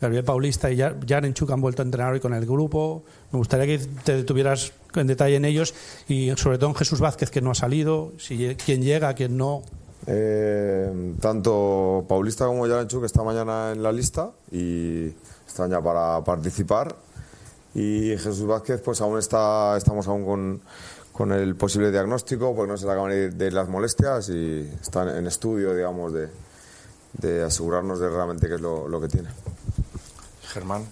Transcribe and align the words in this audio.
Gabriel 0.00 0.24
Paulista 0.24 0.70
y 0.70 0.76
Yarenchuk 0.76 1.50
han 1.50 1.60
vuelto 1.60 1.82
a 1.82 1.84
entrenar 1.84 2.12
hoy 2.12 2.20
con 2.20 2.34
el 2.34 2.44
grupo. 2.44 3.04
Me 3.32 3.38
gustaría 3.38 3.66
que 3.66 3.84
te 4.04 4.16
detuvieras 4.16 4.72
en 4.94 5.06
detalle 5.06 5.36
en 5.36 5.44
ellos 5.44 5.74
y 6.08 6.30
sobre 6.36 6.58
todo 6.58 6.70
en 6.70 6.76
Jesús 6.76 7.00
Vázquez, 7.00 7.30
que 7.30 7.40
no 7.40 7.50
ha 7.50 7.54
salido, 7.54 8.12
si 8.18 8.56
quién 8.56 8.82
llega, 8.82 9.14
quién 9.14 9.36
no. 9.36 9.62
Eh, 10.06 11.14
tanto 11.20 12.04
Paulista 12.08 12.46
como 12.46 12.66
Yarenchuk 12.66 13.04
está 13.04 13.24
mañana 13.24 13.72
en 13.72 13.82
la 13.82 13.90
lista 13.90 14.30
y 14.52 15.06
están 15.46 15.70
ya 15.70 15.80
para 15.80 16.22
participar. 16.22 16.94
Y 17.74 18.16
Jesús 18.18 18.46
Vázquez, 18.46 18.80
pues 18.82 19.00
aún 19.00 19.18
está, 19.18 19.76
estamos 19.76 20.06
aún 20.08 20.60
con, 21.12 21.32
el 21.32 21.56
posible 21.56 21.90
diagnóstico, 21.90 22.54
porque 22.54 22.70
no 22.70 22.76
se 22.76 22.84
le 22.84 22.92
acaban 22.92 23.10
de, 23.10 23.46
ir 23.46 23.52
las 23.52 23.68
molestias 23.68 24.28
y 24.28 24.70
están 24.80 25.08
en 25.08 25.26
estudio, 25.26 25.74
digamos, 25.74 26.12
de, 26.12 26.28
de 27.14 27.42
asegurarnos 27.42 27.98
de 27.98 28.08
realmente 28.10 28.46
qué 28.48 28.54
es 28.54 28.60
lo 28.60 29.00
que 29.00 29.08
tiene. 29.08 29.28
Germán. 30.56 30.86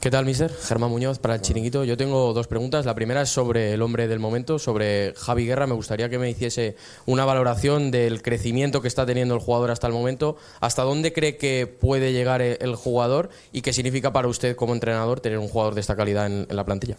¿Qué 0.00 0.10
tal, 0.10 0.26
mister? 0.26 0.52
Germán 0.52 0.90
Muñoz 0.90 1.18
para 1.18 1.34
el 1.34 1.40
chiringuito. 1.40 1.82
Yo 1.84 1.96
tengo 1.96 2.34
dos 2.34 2.46
preguntas. 2.46 2.84
La 2.84 2.94
primera 2.94 3.22
es 3.22 3.30
sobre 3.30 3.72
el 3.72 3.80
hombre 3.80 4.06
del 4.06 4.18
momento, 4.18 4.58
sobre 4.58 5.14
Javi 5.16 5.46
Guerra. 5.46 5.66
Me 5.66 5.72
gustaría 5.72 6.10
que 6.10 6.18
me 6.18 6.28
hiciese 6.28 6.76
una 7.06 7.24
valoración 7.24 7.90
del 7.90 8.20
crecimiento 8.20 8.82
que 8.82 8.88
está 8.88 9.06
teniendo 9.06 9.34
el 9.34 9.40
jugador 9.40 9.70
hasta 9.70 9.86
el 9.86 9.94
momento. 9.94 10.36
¿Hasta 10.60 10.82
dónde 10.82 11.14
cree 11.14 11.38
que 11.38 11.66
puede 11.66 12.12
llegar 12.12 12.42
el 12.42 12.76
jugador 12.76 13.30
y 13.50 13.62
qué 13.62 13.72
significa 13.72 14.12
para 14.12 14.28
usted 14.28 14.56
como 14.56 14.74
entrenador 14.74 15.20
tener 15.20 15.38
un 15.38 15.48
jugador 15.48 15.74
de 15.74 15.80
esta 15.80 15.96
calidad 15.96 16.26
en, 16.26 16.46
la 16.50 16.66
plantilla? 16.66 16.98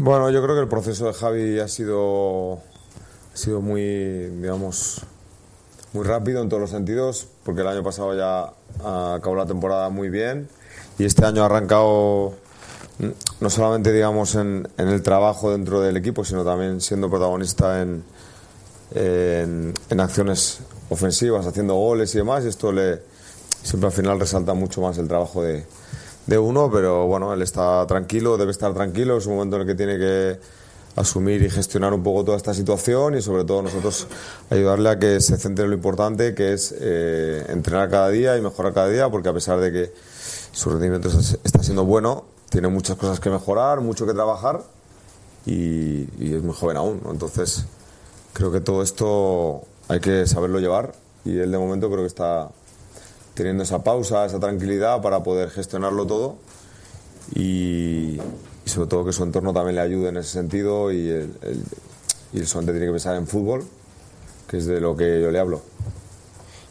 Bueno, 0.00 0.30
yo 0.30 0.42
creo 0.42 0.54
que 0.54 0.62
el 0.62 0.68
proceso 0.68 1.08
de 1.08 1.12
Javi 1.12 1.60
ha 1.60 1.68
sido, 1.68 2.54
ha 2.54 3.36
sido 3.36 3.60
muy, 3.60 3.82
digamos, 3.82 5.04
muy 5.94 6.04
rápido 6.04 6.42
en 6.42 6.48
todos 6.48 6.60
los 6.60 6.70
sentidos, 6.70 7.28
porque 7.44 7.60
el 7.60 7.68
año 7.68 7.84
pasado 7.84 8.14
ya 8.14 8.52
acabó 9.14 9.36
la 9.36 9.46
temporada 9.46 9.88
muy 9.88 10.10
bien 10.10 10.48
y 10.98 11.04
este 11.04 11.24
año 11.24 11.42
ha 11.42 11.46
arrancado 11.46 12.34
mm, 12.98 13.08
no 13.40 13.48
solamente 13.48 13.92
digamos 13.92 14.34
en, 14.34 14.68
el 14.76 15.02
trabajo 15.02 15.52
dentro 15.52 15.80
del 15.80 15.96
equipo, 15.96 16.24
sino 16.24 16.44
también 16.44 16.80
siendo 16.80 17.08
protagonista 17.08 17.80
en, 17.80 18.02
en, 18.92 20.00
acciones 20.00 20.58
ofensivas, 20.90 21.46
haciendo 21.46 21.74
goles 21.74 22.12
y 22.14 22.18
demás. 22.18 22.44
Y 22.44 22.48
esto 22.48 22.72
le 22.72 23.00
siempre 23.62 23.86
al 23.86 23.92
final 23.92 24.18
resalta 24.18 24.52
mucho 24.52 24.80
más 24.80 24.98
el 24.98 25.06
trabajo 25.06 25.42
de, 25.42 25.64
de 26.26 26.38
uno, 26.38 26.70
pero 26.72 27.06
bueno, 27.06 27.32
él 27.32 27.42
está 27.42 27.86
tranquilo, 27.86 28.36
debe 28.36 28.50
estar 28.50 28.74
tranquilo, 28.74 29.16
es 29.16 29.26
un 29.26 29.36
momento 29.36 29.56
en 29.56 29.62
el 29.62 29.68
que 29.68 29.74
tiene 29.76 29.96
que 29.96 30.38
asumir 30.96 31.42
y 31.42 31.50
gestionar 31.50 31.92
un 31.92 32.02
poco 32.02 32.24
toda 32.24 32.36
esta 32.36 32.54
situación 32.54 33.16
y 33.16 33.22
sobre 33.22 33.44
todo 33.44 33.62
nosotros 33.62 34.06
ayudarle 34.50 34.90
a 34.90 34.98
que 34.98 35.20
se 35.20 35.36
centre 35.36 35.64
en 35.64 35.70
lo 35.70 35.76
importante 35.76 36.34
que 36.34 36.52
es 36.52 36.74
eh, 36.78 37.44
entrenar 37.48 37.90
cada 37.90 38.08
día 38.10 38.36
y 38.36 38.40
mejorar 38.40 38.72
cada 38.72 38.88
día 38.88 39.10
porque 39.10 39.28
a 39.28 39.32
pesar 39.32 39.60
de 39.60 39.72
que 39.72 39.92
su 40.52 40.70
rendimiento 40.70 41.08
está 41.42 41.62
siendo 41.62 41.84
bueno, 41.84 42.24
tiene 42.48 42.68
muchas 42.68 42.96
cosas 42.96 43.18
que 43.18 43.30
mejorar, 43.30 43.80
mucho 43.80 44.06
que 44.06 44.14
trabajar 44.14 44.62
y, 45.44 46.02
es 46.20 46.42
muy 46.42 46.54
joven 46.54 46.76
aún. 46.76 47.02
Entonces, 47.10 47.64
creo 48.32 48.52
que 48.52 48.60
todo 48.60 48.82
esto 48.82 49.62
hay 49.88 50.00
que 50.00 50.26
saberlo 50.26 50.60
llevar 50.60 50.94
y 51.24 51.38
él 51.38 51.50
de 51.50 51.58
momento 51.58 51.88
creo 51.88 52.02
que 52.02 52.06
está 52.06 52.50
teniendo 53.34 53.64
esa 53.64 53.82
pausa, 53.82 54.24
esa 54.24 54.38
tranquilidad 54.38 55.02
para 55.02 55.24
poder 55.24 55.50
gestionarlo 55.50 56.06
todo 56.06 56.36
y, 57.34 58.20
sobre 58.64 58.88
todo 58.88 59.04
que 59.04 59.12
su 59.12 59.22
entorno 59.22 59.52
también 59.52 59.76
le 59.76 59.82
ayude 59.82 60.08
en 60.08 60.16
ese 60.16 60.30
sentido 60.30 60.90
y 60.92 61.08
el, 61.08 61.34
el, 61.42 61.62
y 62.32 62.38
el 62.38 62.46
tiene 62.46 62.80
que 62.80 62.90
pensar 62.90 63.16
en 63.16 63.26
fútbol, 63.26 63.64
que 64.48 64.56
es 64.56 64.66
de 64.66 64.80
lo 64.80 64.96
que 64.96 65.20
yo 65.20 65.30
le 65.30 65.38
hablo. 65.38 65.62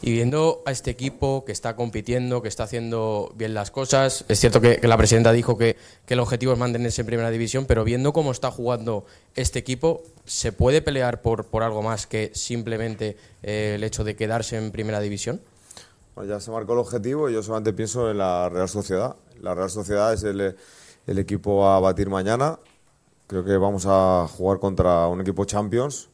Y 0.02 0.12
viendo 0.12 0.62
a 0.66 0.70
este 0.70 0.90
equipo 0.90 1.46
que 1.46 1.52
está 1.52 1.76
compitiendo, 1.76 2.42
que 2.42 2.48
está 2.48 2.64
haciendo 2.64 3.32
bien 3.36 3.54
las 3.54 3.70
cosas, 3.70 4.26
es 4.28 4.38
cierto 4.38 4.60
que, 4.60 4.78
la 4.82 4.98
presidenta 4.98 5.32
dijo 5.32 5.56
que, 5.56 5.78
el 6.06 6.20
objetivo 6.20 6.52
es 6.52 6.58
mantenerse 6.58 7.00
en 7.00 7.06
primera 7.06 7.30
división, 7.30 7.64
pero 7.64 7.84
viendo 7.84 8.12
cómo 8.12 8.30
está 8.30 8.50
jugando 8.50 9.06
este 9.34 9.58
equipo, 9.60 10.02
¿se 10.26 10.52
puede 10.52 10.82
pelear 10.82 11.22
por, 11.22 11.46
por 11.46 11.62
algo 11.62 11.80
más 11.80 12.06
que 12.06 12.32
simplemente 12.34 13.16
eh, 13.42 13.76
el 13.76 13.84
hecho 13.84 14.04
de 14.04 14.14
quedarse 14.14 14.58
en 14.58 14.72
primera 14.72 15.00
división? 15.00 15.40
ya 16.28 16.38
se 16.38 16.50
marcó 16.50 16.74
el 16.74 16.80
objetivo 16.80 17.30
y 17.30 17.32
yo 17.32 17.42
solamente 17.42 17.72
pienso 17.72 18.10
en 18.10 18.18
la 18.18 18.50
Real 18.50 18.68
Sociedad. 18.68 19.16
La 19.40 19.54
Real 19.54 19.70
Sociedad 19.70 20.12
es 20.12 20.22
el, 20.22 20.54
el 21.06 21.18
equipo 21.18 21.68
a 21.68 21.80
batir 21.80 22.08
mañana. 22.08 22.58
Creo 23.26 23.44
que 23.44 23.56
vamos 23.56 23.86
a 23.86 24.26
jugar 24.28 24.58
contra 24.58 25.08
un 25.08 25.20
equipo 25.20 25.44
Champions, 25.44 26.10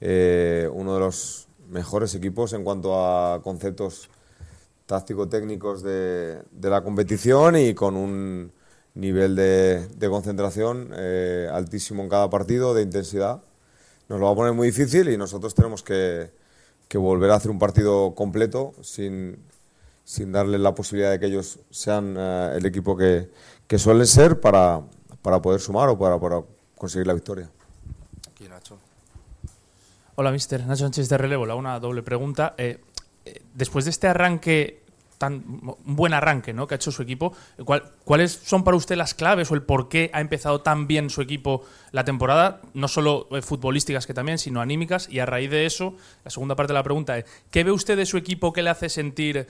eh, 0.00 0.68
uno 0.72 0.94
de 0.94 1.00
los 1.00 1.48
mejores 1.68 2.14
equipos 2.14 2.52
en 2.52 2.62
cuanto 2.64 2.94
a 2.94 3.42
conceptos 3.42 4.08
táctico-técnicos 4.86 5.82
de, 5.82 6.42
la 6.60 6.82
competición 6.82 7.56
y 7.56 7.74
con 7.74 7.96
un 7.96 8.52
nivel 8.94 9.34
de, 9.34 10.08
concentración 10.08 10.90
eh, 10.94 11.48
altísimo 11.50 12.02
en 12.02 12.08
cada 12.08 12.30
partido, 12.30 12.74
de 12.74 12.82
intensidad. 12.82 13.42
Nos 14.08 14.20
lo 14.20 14.26
va 14.26 14.32
a 14.32 14.36
poner 14.36 14.52
muy 14.52 14.68
difícil 14.68 15.08
y 15.08 15.16
nosotros 15.16 15.54
tenemos 15.54 15.82
que, 15.82 16.30
volver 16.94 17.32
a 17.32 17.34
hacer 17.34 17.50
un 17.50 17.58
partido 17.58 18.14
completo 18.14 18.72
sin, 18.80 19.36
sin 20.04 20.32
darles 20.32 20.60
la 20.60 20.74
posibilidad 20.74 21.10
de 21.10 21.18
que 21.18 21.26
ellos 21.26 21.58
sean 21.70 22.14
eh, 22.16 22.54
el 22.56 22.66
equipo 22.66 22.96
que, 22.96 23.30
que 23.66 23.78
suelen 23.78 24.06
ser 24.06 24.40
para, 24.40 24.82
para 25.22 25.40
poder 25.40 25.60
sumar 25.60 25.88
o 25.88 25.98
para, 25.98 26.20
para 26.20 26.42
conseguir 26.76 27.06
la 27.06 27.14
victoria. 27.14 27.50
Hola, 30.16 30.30
mister. 30.30 30.64
Nacho 30.64 30.84
Sánchez 30.84 31.08
de 31.08 31.18
Relevo. 31.18 31.44
La 31.44 31.56
una 31.56 31.80
doble 31.80 32.04
pregunta. 32.04 32.54
Eh, 32.56 32.78
eh, 33.24 33.42
después 33.52 33.84
de 33.84 33.90
este 33.90 34.06
arranque, 34.06 34.83
tan 35.18 35.42
buen 35.84 36.12
arranque 36.12 36.52
¿no? 36.52 36.66
que 36.66 36.74
ha 36.74 36.76
hecho 36.76 36.92
su 36.92 37.02
equipo, 37.02 37.32
¿cuáles 38.04 38.32
son 38.32 38.64
para 38.64 38.76
usted 38.76 38.96
las 38.96 39.14
claves 39.14 39.50
o 39.50 39.54
el 39.54 39.62
por 39.62 39.88
qué 39.88 40.10
ha 40.12 40.20
empezado 40.20 40.60
tan 40.60 40.86
bien 40.86 41.10
su 41.10 41.22
equipo 41.22 41.62
la 41.92 42.04
temporada? 42.04 42.60
No 42.74 42.88
solo 42.88 43.28
eh, 43.30 43.42
futbolísticas 43.42 44.06
que 44.06 44.14
también, 44.14 44.38
sino 44.38 44.60
anímicas. 44.60 45.08
Y 45.08 45.20
a 45.20 45.26
raíz 45.26 45.50
de 45.50 45.66
eso, 45.66 45.94
la 46.24 46.30
segunda 46.30 46.56
parte 46.56 46.72
de 46.72 46.78
la 46.78 46.82
pregunta 46.82 47.18
es, 47.18 47.24
¿qué 47.50 47.64
ve 47.64 47.72
usted 47.72 47.96
de 47.96 48.06
su 48.06 48.16
equipo 48.16 48.52
que 48.52 48.62
le 48.62 48.70
hace 48.70 48.88
sentir 48.88 49.46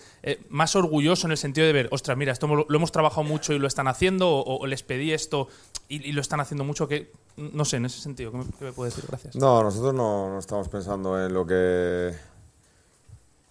más 0.49 0.77
orgulloso 0.77 1.27
en 1.27 1.33
el 1.33 1.39
sentido 1.39 1.67
de 1.67 1.73
ver, 1.73 1.89
ostras, 1.91 2.17
mira, 2.17 2.33
esto 2.33 2.47
lo, 2.47 2.67
hemos 2.69 2.93
trabajado 2.93 3.23
mucho 3.25 3.53
y 3.53 3.59
lo 3.59 3.67
están 3.67 3.89
haciendo, 3.89 4.31
o, 4.31 4.67
les 4.67 4.83
pedí 4.83 5.13
esto 5.13 5.49
y, 5.89 6.13
lo 6.13 6.21
están 6.21 6.41
haciendo 6.41 6.65
mucho? 6.65 6.89
¿Qué, 6.89 7.13
no 7.37 7.65
sé, 7.65 7.77
en 7.77 7.87
ese 7.87 8.01
sentido, 8.01 8.33
¿qué 8.33 8.39
me, 8.65 8.73
puede 8.73 8.91
decir? 8.91 9.05
Gracias. 9.09 9.37
No, 9.37 9.63
nosotros 9.63 9.95
no, 9.95 10.39
estamos 10.39 10.69
pensando 10.69 11.23
en 11.25 11.33
lo 11.33 11.47
que... 11.47 12.15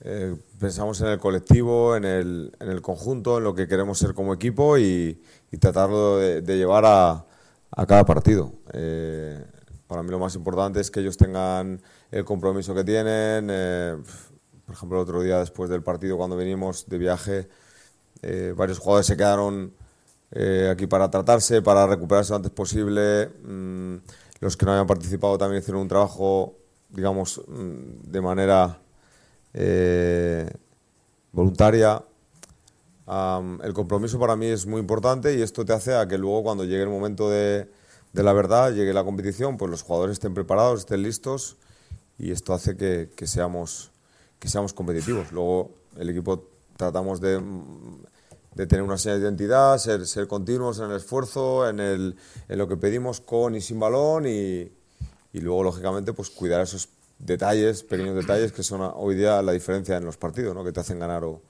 Eh, 0.01 0.35
pensamos 0.59 0.99
en 1.01 1.07
el 1.07 1.19
colectivo, 1.19 1.95
en 1.95 2.03
el, 2.03 2.51
en 2.59 2.69
el, 2.69 2.81
conjunto, 2.81 3.37
en 3.37 3.45
lo 3.45 3.55
que 3.55 3.67
queremos 3.67 3.97
ser 3.97 4.13
como 4.13 4.33
equipo 4.33 4.77
y, 4.77 5.21
tratarlo 5.59 6.17
de, 6.17 6.57
llevar 6.57 6.83
a, 6.85 7.25
a, 7.71 7.85
cada 7.85 8.03
partido. 8.03 8.51
Eh, 8.73 9.41
para 9.87 10.03
mí 10.03 10.09
lo 10.09 10.19
más 10.19 10.35
importante 10.35 10.79
es 10.79 10.89
que 10.91 10.99
ellos 10.99 11.15
tengan 11.15 11.81
el 12.11 12.25
compromiso 12.25 12.73
que 12.73 12.83
tienen. 12.83 13.47
Eh, 13.49 13.97
por 14.65 14.75
ejemplo, 14.75 14.97
el 14.97 15.03
otro 15.03 15.21
día 15.21 15.39
después 15.39 15.69
del 15.69 15.83
partido, 15.83 16.17
cuando 16.17 16.35
venimos 16.35 16.87
de 16.89 16.97
viaje, 16.97 17.49
varios 18.55 18.79
jugadores 18.79 19.05
se 19.05 19.17
quedaron 19.17 19.73
aquí 20.71 20.87
para 20.87 21.11
tratarse, 21.11 21.61
para 21.61 21.85
recuperarse 21.85 22.31
lo 22.31 22.37
antes 22.37 22.51
posible. 22.51 23.27
Mm, 23.43 23.97
los 24.39 24.57
que 24.57 24.65
no 24.65 24.71
habían 24.71 24.87
participado 24.87 25.37
también 25.37 25.61
hicieron 25.61 25.81
un 25.81 25.87
trabajo, 25.87 26.57
digamos, 26.89 27.41
mm, 27.47 28.11
de 28.11 28.21
manera 28.21 28.82
eh, 29.53 30.49
voluntaria. 31.31 32.03
el 33.63 33.73
compromiso 33.73 34.19
para 34.19 34.35
mí 34.35 34.47
es 34.47 34.65
muy 34.65 34.79
importante 34.79 35.37
y 35.37 35.41
esto 35.41 35.65
te 35.65 35.73
hace 35.73 35.95
a 35.95 36.07
que 36.07 36.17
luego 36.17 36.43
cuando 36.43 36.63
llegue 36.63 36.83
el 36.83 36.89
momento 36.89 37.29
de, 37.29 37.69
de 38.13 38.23
la 38.23 38.33
verdad, 38.33 38.73
llegue 38.73 38.93
la 38.93 39.03
competición, 39.03 39.57
pues 39.57 39.69
los 39.69 39.83
jugadores 39.83 40.13
estén 40.13 40.33
preparados, 40.33 40.81
estén 40.81 41.03
listos 41.03 41.57
y 42.17 42.31
esto 42.31 42.53
hace 42.53 42.77
que, 42.77 43.09
que 43.15 43.27
seamos, 43.27 43.91
que 44.39 44.49
seamos 44.49 44.73
competitivos. 44.73 45.31
Luego 45.31 45.71
el 45.97 46.09
equipo 46.09 46.47
tratamos 46.77 47.21
de 47.21 47.41
de 48.55 48.67
tener 48.67 48.83
una 48.83 48.97
señal 48.97 49.19
de 49.19 49.25
identidad, 49.27 49.77
ser, 49.77 50.05
ser 50.05 50.27
continuos 50.27 50.79
en 50.79 50.91
el 50.91 50.97
esfuerzo, 50.97 51.67
en, 51.67 51.79
el, 51.79 52.15
en 52.47 52.57
lo 52.57 52.67
que 52.67 52.77
pedimos 52.77 53.19
con 53.19 53.55
y 53.55 53.61
sin 53.61 53.79
balón 53.79 54.27
y, 54.27 54.71
y, 55.33 55.39
luego, 55.39 55.63
lógicamente, 55.63 56.13
pues 56.13 56.29
cuidar 56.29 56.61
esos 56.61 56.87
detalles, 57.25 57.83
pequeños 57.83 58.15
detalles 58.15 58.51
que 58.51 58.63
son 58.63 58.81
hoy 58.95 59.15
día 59.15 59.41
la 59.41 59.51
diferencia 59.51 59.97
en 59.97 60.05
los 60.05 60.17
partidos, 60.17 60.53
¿no? 60.53 60.63
que 60.63 60.71
te 60.71 60.79
hacen 60.79 60.99
ganar 60.99 61.23
o, 61.23 61.41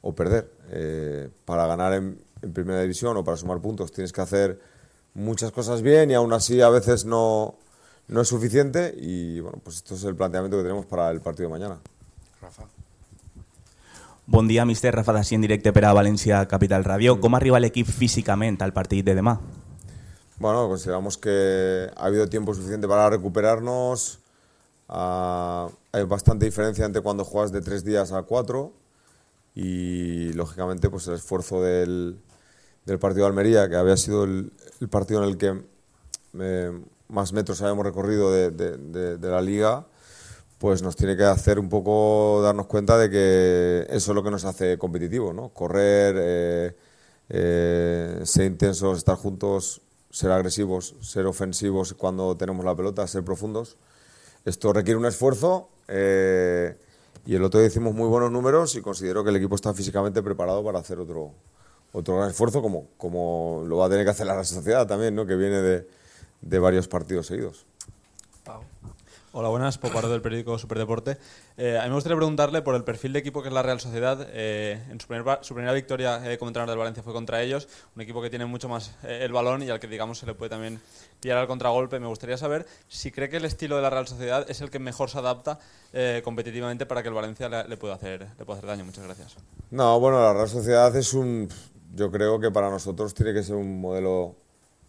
o 0.00 0.14
perder. 0.14 0.50
Eh, 0.70 1.28
para 1.44 1.66
ganar 1.66 1.92
en, 1.94 2.22
en, 2.40 2.52
primera 2.52 2.80
división 2.80 3.16
o 3.16 3.24
para 3.24 3.36
sumar 3.36 3.60
puntos 3.60 3.92
tienes 3.92 4.12
que 4.12 4.20
hacer 4.20 4.60
muchas 5.14 5.52
cosas 5.52 5.82
bien 5.82 6.10
y 6.10 6.14
aún 6.14 6.32
así 6.32 6.60
a 6.60 6.70
veces 6.70 7.04
no, 7.04 7.56
no 8.08 8.20
es 8.20 8.28
suficiente 8.28 8.94
y 8.96 9.40
bueno, 9.40 9.58
pues 9.62 9.76
esto 9.76 9.94
es 9.94 10.04
el 10.04 10.16
planteamiento 10.16 10.56
que 10.56 10.62
tenemos 10.62 10.86
para 10.86 11.10
el 11.10 11.20
partido 11.20 11.48
de 11.48 11.52
mañana. 11.52 11.80
Rafa. 12.40 12.64
Bon 14.26 14.46
dia, 14.48 14.64
mister 14.64 14.94
Rafa 14.94 15.12
Dassi 15.12 15.34
en 15.34 15.42
directe 15.42 15.72
per 15.74 15.84
a 15.84 15.92
València 15.92 16.46
Capital 16.48 16.84
Radio. 16.86 17.18
Com 17.20 17.34
arriba 17.34 17.58
l'equip 17.60 17.88
físicament 17.90 18.60
al 18.62 18.72
partit 18.72 19.04
de 19.04 19.16
demà? 19.18 19.34
Bueno, 20.38 20.68
consideramos 20.70 21.18
que 21.18 21.90
ha 21.94 22.06
habido 22.06 22.28
tiempo 22.28 22.54
suficiente 22.54 22.88
para 22.88 23.10
recuperarnos. 23.10 24.21
Uh, 24.92 25.70
hay 25.92 26.04
bastante 26.06 26.44
diferencia 26.44 26.84
entre 26.84 27.00
cuando 27.00 27.24
juegas 27.24 27.50
de 27.50 27.62
tres 27.62 27.82
días 27.84 28.12
a 28.12 28.22
cuatro. 28.22 28.74
y 29.54 30.32
lógicamente 30.34 30.90
pues 30.90 31.06
el 31.08 31.14
esfuerzo 31.14 31.62
del, 31.62 32.18
del 32.86 32.98
partido 32.98 33.24
de 33.24 33.28
Almería, 33.30 33.68
que 33.68 33.76
había 33.76 33.96
sido 33.96 34.24
el, 34.24 34.52
partido 34.90 35.22
en 35.22 35.28
el 35.28 35.38
que 35.38 35.62
eh, 36.40 36.82
más 37.08 37.32
metros 37.32 37.60
habíamos 37.62 37.84
recorrido 37.84 38.32
de 38.32 39.18
la 39.20 39.40
liga, 39.42 39.86
pues 40.62 40.80
nos 40.80 40.94
tiene 40.94 41.16
que 41.16 41.24
hacer 41.24 41.58
un 41.58 41.68
poco 41.68 42.40
darnos 42.40 42.66
cuenta 42.68 42.96
de 42.96 43.10
que 43.10 43.84
eso 43.90 44.12
es 44.12 44.14
lo 44.14 44.22
que 44.22 44.30
nos 44.30 44.44
hace 44.44 44.78
competitivos, 44.78 45.34
¿no? 45.34 45.48
Correr, 45.48 46.14
eh, 46.16 46.76
eh, 47.30 48.20
ser 48.22 48.46
intensos, 48.46 48.98
estar 48.98 49.16
juntos, 49.16 49.80
ser 50.08 50.30
agresivos, 50.30 50.94
ser 51.00 51.26
ofensivos 51.26 51.94
cuando 51.94 52.36
tenemos 52.36 52.64
la 52.64 52.76
pelota, 52.76 53.04
ser 53.08 53.24
profundos. 53.24 53.76
Esto 54.44 54.72
requiere 54.72 54.98
un 54.98 55.06
esfuerzo 55.06 55.68
eh, 55.86 56.76
y 57.24 57.34
el 57.36 57.44
otro 57.44 57.60
día 57.60 57.68
hicimos 57.68 57.94
muy 57.94 58.08
buenos 58.08 58.32
números 58.32 58.74
y 58.74 58.80
considero 58.80 59.22
que 59.22 59.30
el 59.30 59.36
equipo 59.36 59.54
está 59.54 59.72
físicamente 59.72 60.22
preparado 60.22 60.64
para 60.64 60.80
hacer 60.80 60.98
otro, 60.98 61.32
otro 61.92 62.16
gran 62.16 62.30
esfuerzo, 62.30 62.60
como, 62.60 62.88
como 62.96 63.62
lo 63.66 63.76
va 63.76 63.86
a 63.86 63.88
tener 63.88 64.04
que 64.04 64.10
hacer 64.10 64.26
la 64.26 64.42
Sociedad 64.42 64.86
también, 64.86 65.14
¿no? 65.14 65.26
que 65.26 65.36
viene 65.36 65.62
de, 65.62 65.86
de 66.40 66.58
varios 66.58 66.88
partidos 66.88 67.26
seguidos. 67.26 67.66
Hola, 69.34 69.48
buenas. 69.48 69.78
Popardo 69.78 70.10
del 70.10 70.20
periódico 70.20 70.58
Superdeporte. 70.58 71.16
Eh, 71.56 71.78
a 71.78 71.84
mí 71.84 71.88
me 71.88 71.94
gustaría 71.94 72.16
preguntarle 72.16 72.60
por 72.60 72.74
el 72.74 72.84
perfil 72.84 73.14
de 73.14 73.20
equipo 73.20 73.40
que 73.40 73.48
es 73.48 73.54
la 73.54 73.62
Real 73.62 73.80
Sociedad. 73.80 74.28
Eh, 74.28 74.78
en 74.90 75.00
su, 75.00 75.08
primer 75.08 75.38
su 75.40 75.54
primera 75.54 75.72
victoria 75.72 76.20
eh, 76.30 76.36
como 76.36 76.50
entrenador 76.50 76.68
del 76.68 76.78
Valencia 76.78 77.02
fue 77.02 77.14
contra 77.14 77.40
ellos, 77.40 77.66
un 77.96 78.02
equipo 78.02 78.20
que 78.20 78.28
tiene 78.28 78.44
mucho 78.44 78.68
más 78.68 78.94
eh, 79.04 79.20
el 79.22 79.32
balón 79.32 79.62
y 79.62 79.70
al 79.70 79.80
que 79.80 79.86
digamos 79.86 80.18
se 80.18 80.26
le 80.26 80.34
puede 80.34 80.50
también 80.50 80.82
pillar 81.18 81.38
al 81.38 81.46
contragolpe. 81.46 81.98
Me 81.98 82.08
gustaría 82.08 82.36
saber 82.36 82.66
si 82.88 83.10
cree 83.10 83.30
que 83.30 83.38
el 83.38 83.46
estilo 83.46 83.76
de 83.76 83.80
la 83.80 83.88
Real 83.88 84.06
Sociedad 84.06 84.44
es 84.50 84.60
el 84.60 84.68
que 84.68 84.78
mejor 84.78 85.08
se 85.08 85.16
adapta 85.16 85.58
eh, 85.94 86.20
competitivamente 86.22 86.84
para 86.84 87.02
que 87.02 87.08
el 87.08 87.14
Valencia 87.14 87.48
le, 87.48 87.66
le 87.66 87.78
pueda 87.78 87.94
hacer, 87.94 88.26
le 88.38 88.44
pueda 88.44 88.58
hacer 88.58 88.68
daño. 88.68 88.84
Muchas 88.84 89.04
gracias. 89.04 89.36
No, 89.70 89.98
bueno, 89.98 90.20
la 90.20 90.34
Real 90.34 90.48
Sociedad 90.50 90.94
es 90.94 91.14
un. 91.14 91.48
Yo 91.94 92.10
creo 92.10 92.38
que 92.38 92.50
para 92.50 92.68
nosotros 92.68 93.14
tiene 93.14 93.32
que 93.32 93.42
ser 93.42 93.56
un 93.56 93.80
modelo 93.80 94.36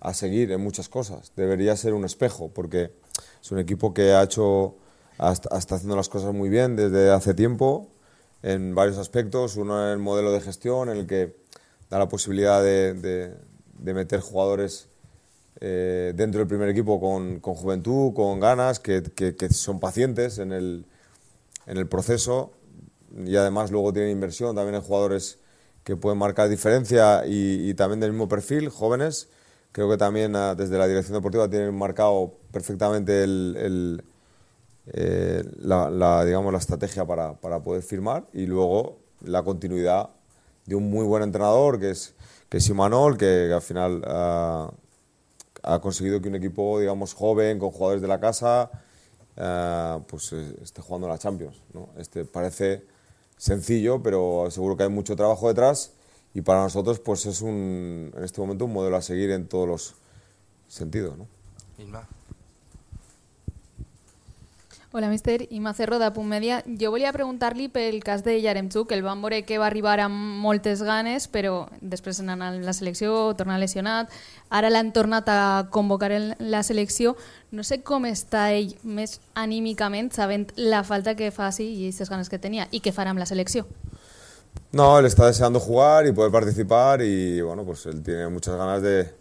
a 0.01 0.13
seguir 0.13 0.51
en 0.51 0.59
muchas 0.59 0.89
cosas. 0.89 1.31
Debería 1.37 1.77
ser 1.77 1.93
un 1.93 2.03
espejo, 2.03 2.49
porque 2.53 2.91
es 3.43 3.51
un 3.51 3.59
equipo 3.59 3.93
que 3.93 4.13
ha 4.13 4.23
hecho. 4.23 4.75
Está 5.19 5.75
haciendo 5.75 5.95
las 5.95 6.09
cosas 6.09 6.33
muy 6.33 6.49
bien 6.49 6.75
desde 6.75 7.11
hace 7.11 7.33
tiempo, 7.33 7.89
en 8.41 8.73
varios 8.73 8.97
aspectos. 8.97 9.57
Uno 9.57 9.85
en 9.85 9.91
el 9.91 9.99
modelo 9.99 10.31
de 10.31 10.39
gestión, 10.39 10.89
en 10.89 10.97
el 10.97 11.07
que 11.07 11.35
da 11.89 11.99
la 11.99 12.07
posibilidad 12.07 12.63
de, 12.63 13.35
meter 13.79 14.21
jugadores 14.21 14.87
eh, 15.59 16.13
dentro 16.15 16.39
del 16.39 16.47
primer 16.47 16.69
equipo 16.69 16.99
con, 16.99 17.41
juventud, 17.41 18.13
con 18.13 18.39
ganas, 18.39 18.79
que, 18.79 19.03
son 19.51 19.79
pacientes 19.79 20.39
en 20.39 20.53
el, 20.53 21.87
proceso 21.89 22.53
y 23.25 23.35
además 23.35 23.71
luego 23.71 23.93
tienen 23.93 24.11
inversión 24.11 24.55
también 24.55 24.75
en 24.75 24.81
jugadores 24.81 25.37
que 25.83 25.95
pueden 25.95 26.17
marcar 26.17 26.49
diferencia 26.49 27.23
y 27.27 27.73
también 27.75 27.99
del 27.99 28.11
mismo 28.11 28.29
perfil, 28.29 28.69
jóvenes. 28.69 29.27
Creo 29.73 29.89
que 29.89 29.97
también 29.97 30.33
desde 30.55 30.77
la 30.77 30.87
dirección 30.87 31.15
deportiva 31.15 31.49
tienen 31.49 31.75
marcado 31.75 32.35
perfectamente 32.51 33.23
el, 33.23 34.03
eh, 34.85 35.43
la, 35.61 36.23
digamos, 36.23 36.53
la 36.53 36.59
estrategia 36.59 37.05
para, 37.05 37.33
para 37.33 37.63
poder 37.63 37.81
firmar 37.81 38.27
y 38.33 38.45
luego 38.45 38.99
la 39.25 39.41
continuidad 39.41 40.11
de 40.67 40.75
un 40.75 40.91
muy 40.91 41.07
buen 41.07 41.23
entrenador 41.23 41.79
que 41.79 41.89
es, 41.89 42.13
que 42.49 42.57
es 42.57 42.69
Imanol, 42.69 43.17
que, 43.17 43.51
al 43.51 43.63
final 43.63 44.03
ah, 44.05 44.71
ha 45.63 45.79
conseguido 45.79 46.21
que 46.21 46.29
un 46.29 46.35
equipo, 46.35 46.79
digamos, 46.79 47.15
joven, 47.15 47.57
con 47.57 47.71
jugadores 47.71 48.03
de 48.03 48.07
la 48.07 48.19
casa, 48.19 48.69
eh, 49.35 49.99
pues 50.07 50.33
eh, 50.33 50.55
esté 50.61 50.83
jugando 50.83 51.07
la 51.07 51.17
Champions. 51.17 51.59
¿no? 51.73 51.89
Este 51.97 52.25
parece 52.25 52.85
sencillo, 53.37 54.03
pero 54.03 54.49
seguro 54.51 54.77
que 54.77 54.83
hay 54.83 54.89
mucho 54.89 55.15
trabajo 55.15 55.47
detrás 55.47 55.93
y 56.33 56.41
para 56.41 56.63
nosotros 56.63 56.99
pues 56.99 57.25
es 57.25 57.41
un, 57.41 58.11
en 58.15 58.23
este 58.23 58.41
momento 58.41 58.65
un 58.65 58.73
modelo 58.73 58.97
a 58.97 59.01
seguir 59.01 59.31
en 59.31 59.47
todos 59.47 59.67
los 59.67 59.93
sentidos. 60.67 61.17
¿no? 61.17 61.27
Inma. 61.77 62.07
Hola, 64.95 65.09
mister. 65.09 65.47
Ima 65.49 65.73
Cerro, 65.73 65.97
de 65.97 66.11
Punt 66.11 66.29
Media. 66.29 66.63
Jo 66.79 66.91
volia 66.93 67.09
preguntar-li 67.09 67.65
pel 67.73 67.95
cas 68.05 68.21
de 68.21 68.35
Yaremchuk, 68.43 68.91
el 68.93 69.01
van 69.01 69.23
veure 69.25 69.39
que 69.41 69.57
va 69.57 69.65
arribar 69.65 69.95
amb 70.03 70.13
moltes 70.43 70.83
ganes, 70.85 71.25
però 71.25 71.63
després 71.81 72.19
anant 72.21 72.43
a 72.45 72.51
la 72.53 72.75
selecció, 72.77 73.33
tornar 73.33 73.57
lesionat. 73.57 74.13
Ara 74.53 74.69
l'han 74.69 74.91
tornat 74.93 75.31
a 75.33 75.65
convocar 75.73 76.11
en 76.13 76.35
la 76.37 76.61
selecció. 76.61 77.15
No 77.49 77.65
sé 77.65 77.79
com 77.81 78.05
està 78.05 78.51
ell 78.53 78.75
més 78.85 79.17
anímicament, 79.33 80.13
sabent 80.13 80.51
la 80.61 80.83
falta 80.85 81.17
que 81.17 81.33
fa 81.33 81.49
sí, 81.49 81.71
i 81.73 81.89
aquestes 81.89 82.13
ganes 82.13 82.29
que 82.29 82.37
tenia, 82.37 82.69
i 82.69 82.77
que 82.77 82.93
farà 82.93 83.17
amb 83.17 83.25
la 83.25 83.25
selecció. 83.25 83.65
No, 84.73 84.97
él 84.97 85.05
está 85.05 85.27
deseando 85.27 85.59
jugar 85.59 86.07
y 86.07 86.11
poder 86.11 86.31
participar 86.31 87.03
y 87.03 87.39
bueno, 87.41 87.63
pues 87.63 87.85
él 87.85 88.01
tiene 88.01 88.27
muchas 88.27 88.55
ganas 88.57 88.81
de, 88.81 89.13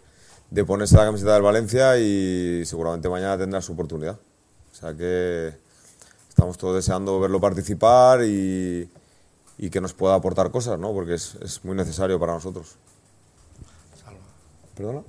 de 0.49 0.65
ponerse 0.65 0.95
la 0.97 1.05
camiseta 1.05 1.35
del 1.35 1.43
Valencia 1.43 1.99
y 1.99 2.65
seguramente 2.65 3.07
mañana 3.07 3.37
tendrá 3.37 3.61
su 3.61 3.73
oportunidad. 3.73 4.17
O 4.71 4.75
sea 4.75 4.95
que 4.95 5.53
estamos 6.27 6.57
todos 6.57 6.75
deseando 6.75 7.19
verlo 7.19 7.39
participar 7.39 8.23
y, 8.23 8.89
y 9.59 9.69
que 9.69 9.79
nos 9.79 9.93
pueda 9.93 10.15
aportar 10.15 10.49
cosas, 10.49 10.79
¿no? 10.79 10.91
Porque 10.91 11.13
es, 11.13 11.35
es 11.35 11.63
muy 11.63 11.75
necesario 11.75 12.19
para 12.19 12.33
nosotros. 12.33 12.75
¿Perdona? 14.75 15.03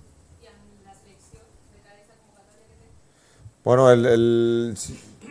Bueno, 3.65 3.91
él, 3.91 4.77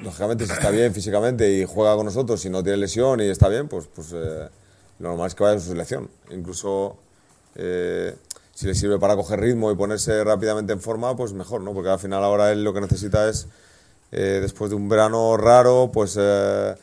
lógicamente, 0.02 0.48
si 0.48 0.54
está 0.54 0.72
bien 0.72 0.92
físicamente 0.92 1.52
y 1.52 1.66
juega 1.66 1.96
con 1.96 2.08
nosotros 2.08 2.44
y 2.46 2.50
no 2.50 2.64
tiene 2.64 2.80
lesión 2.80 3.22
y 3.22 3.26
está 3.26 3.48
bien, 3.48 3.68
pues, 3.68 3.88
pues 3.94 4.12
eh, 4.12 4.50
lo 5.00 5.10
normal 5.10 5.28
es 5.28 5.36
que 5.36 5.44
vaya 5.44 5.58
a 5.58 5.60
su 5.60 5.70
selección. 5.70 6.10
Incluso 6.32 6.98
eh, 7.56 8.16
si 8.54 8.68
le 8.68 8.76
sirve 8.76 9.00
para 9.00 9.16
coger 9.16 9.40
ritmo 9.40 9.72
y 9.72 9.76
ponerse 9.76 10.24
rápidamente 10.24 10.74
en 10.74 10.80
forma, 10.80 11.16
pues 11.16 11.34
mejor, 11.34 11.62
¿no? 11.62 11.74
Porque 11.74 11.90
al 11.90 12.00
final 12.00 12.24
ahora 12.24 12.52
él 12.52 12.64
lo 12.64 12.74
que 12.74 12.82
necesita 12.82 13.28
es, 13.28 13.48
eh, 14.12 14.40
después 14.42 14.70
de 14.70 14.76
un 14.76 14.88
verano 14.88 15.38
raro, 15.38 15.90
pues 15.92 16.18
eh, 16.20 16.76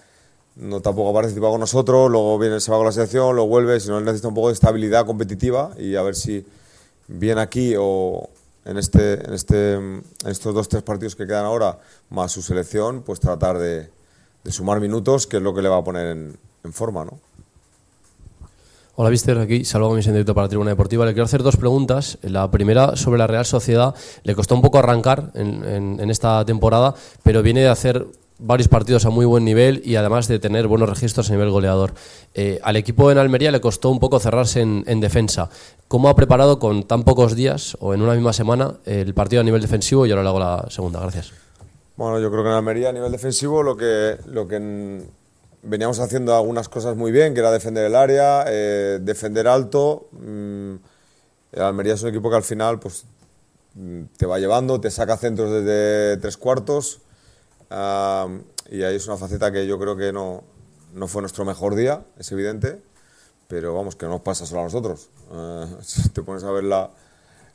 no 0.57 0.81
tampoco 0.81 1.11
ha 1.11 1.15
participado 1.15 1.53
con 1.53 1.61
nosotros, 1.61 2.11
luego 2.11 2.39
viene, 2.39 2.61
se 2.61 2.71
va 2.71 2.77
con 2.79 2.87
la 2.87 2.93
selección, 2.93 3.35
luego 3.37 3.49
vuelve, 3.49 3.79
sino 3.79 3.99
él 3.99 4.05
necesita 4.05 4.29
un 4.29 4.35
poco 4.35 4.49
de 4.49 4.55
estabilidad 4.55 5.07
competitiva 5.07 5.71
y 5.79 5.95
a 5.95 6.03
ver 6.03 6.17
si 6.17 6.45
bien 7.07 7.39
aquí 7.39 7.75
o 7.79 8.29
en 8.65 8.77
este, 8.77 9.25
en 9.25 9.33
este, 9.33 9.75
en 9.75 10.03
estos 10.27 10.55
dos 10.55 10.69
tres 10.69 10.83
partidos 10.83 11.17
que 11.17 11.27
quedan 11.27 11.45
ahora, 11.45 11.79
más 12.11 12.33
su 12.33 12.43
selección, 12.43 13.03
pues 13.03 13.21
tratar 13.21 13.59
de, 13.59 13.91
de 14.45 14.53
sumar 14.53 14.81
minutos, 14.81 15.27
que 15.27 15.39
es 15.39 15.43
lo 15.43 15.55
que 15.55 15.63
le 15.63 15.69
va 15.69 15.79
a 15.79 15.85
poner 15.85 16.09
en, 16.09 16.39
en 16.65 16.73
forma, 16.73 17.05
¿no? 17.05 17.19
Hola, 18.97 19.11
Mister. 19.11 19.39
Aquí 19.39 19.65
Salvo 19.65 19.97
en 19.97 20.03
directo 20.03 20.35
para 20.35 20.47
la 20.47 20.49
Tribuna 20.49 20.71
Deportiva. 20.71 21.07
Le 21.07 21.13
quiero 21.13 21.25
hacer 21.25 21.43
dos 21.43 21.57
preguntas. 21.57 22.19
La 22.23 22.51
primera 22.51 22.97
sobre 22.97 23.19
la 23.19 23.27
Real 23.27 23.47
Sociedad. 23.47 23.95
Le 24.25 24.35
costó 24.35 24.55
un 24.55 24.63
poco 24.63 24.79
arrancar 24.79 25.31
en, 25.35 26.11
esta 26.11 26.45
temporada, 26.45 26.95
pero 27.23 27.43
viene 27.43 27.61
de 27.61 27.69
hacer 27.69 28.07
varios 28.39 28.69
partidos 28.69 29.05
a 29.07 29.11
muy 29.11 29.27
buen 29.27 29.45
nivel 29.45 29.83
y 29.85 29.97
además 29.97 30.27
de 30.27 30.39
tener 30.39 30.67
buenos 30.67 30.89
registros 30.89 31.31
a 31.31 31.33
nivel 31.33 31.51
goleador. 31.51 31.93
Eh, 32.35 32.59
al 32.63 32.77
equipo 32.77 33.11
en 33.11 33.19
Almería 33.19 33.51
le 33.51 33.61
costó 33.61 33.91
un 33.91 34.01
poco 34.01 34.19
cerrarse 34.19 34.61
en, 34.61 34.83
en 34.87 35.01
defensa. 35.01 35.51
¿Cómo 35.89 36.09
ha 36.09 36.17
preparado 36.17 36.59
con 36.59 36.83
tan 36.83 37.05
pocos 37.05 37.37
días 37.37 37.77
o 37.81 37.95
en 37.95 38.03
una 38.03 38.15
misma 38.15 38.33
semana 38.33 38.75
el 38.87 39.15
partido 39.15 39.41
a 39.41 39.45
nivel 39.45 39.63
defensivo? 39.63 40.05
Y 40.05 40.11
ahora 40.11 40.23
le 40.23 40.29
hago 40.29 40.41
la 40.41 40.67
segunda. 40.69 41.01
Gracias. 41.01 41.33
Bueno, 41.97 42.19
yo 42.19 42.31
creo 42.31 42.43
que 42.43 42.49
en 42.49 42.57
Almería 42.57 42.89
a 42.89 42.93
nivel 42.93 43.13
defensivo 43.13 43.63
lo 43.63 43.77
que, 43.77 44.17
lo 44.27 44.49
que 44.49 44.57
veníamos 45.63 45.99
haciendo 46.01 46.35
algunas 46.35 46.69
cosas 46.69 46.97
muy 46.97 47.13
bien, 47.13 47.35
que 47.35 47.41
era 47.41 47.51
defender 47.51 47.85
el 47.85 47.95
área, 47.95 48.45
eh, 48.49 48.99
defender 49.01 49.49
alto. 49.49 50.09
Mm, 50.13 50.75
el 51.53 51.63
Almería 51.63 51.95
es 51.95 52.03
un 52.03 52.09
equipo 52.11 52.31
que 52.31 52.37
al 52.37 52.43
final 52.43 52.79
pues, 52.81 53.05
mm, 53.75 54.03
te 54.17 54.27
va 54.27 54.39
llevando, 54.39 54.81
te 54.81 54.91
saca 54.91 55.17
centros 55.17 55.51
desde 55.51 56.17
tres 56.19 56.37
cuartos. 56.37 57.01
ah, 57.71 58.29
y 58.71 58.83
ahí 58.85 58.95
es 58.97 59.07
una 59.09 59.17
faceta 59.17 59.51
que 59.51 59.67
yo 59.67 59.79
creo 59.81 59.97
que 59.97 60.13
no, 60.13 60.45
no 60.95 61.09
fue 61.09 61.23
nuestro 61.23 61.45
mejor 61.45 61.75
día, 61.75 62.05
es 62.19 62.31
evidente. 62.33 62.81
Pero 63.49 63.75
vamos, 63.75 63.97
que 63.97 64.07
no 64.07 64.13
nos 64.13 64.21
pasa 64.21 64.47
solo 64.47 64.61
a 64.61 64.65
nosotros. 64.65 65.11
Eh, 65.33 65.67
si 65.83 66.09
te 66.11 66.23
pones 66.23 66.45
a 66.45 66.53
ver 66.53 66.65
la, 66.65 66.91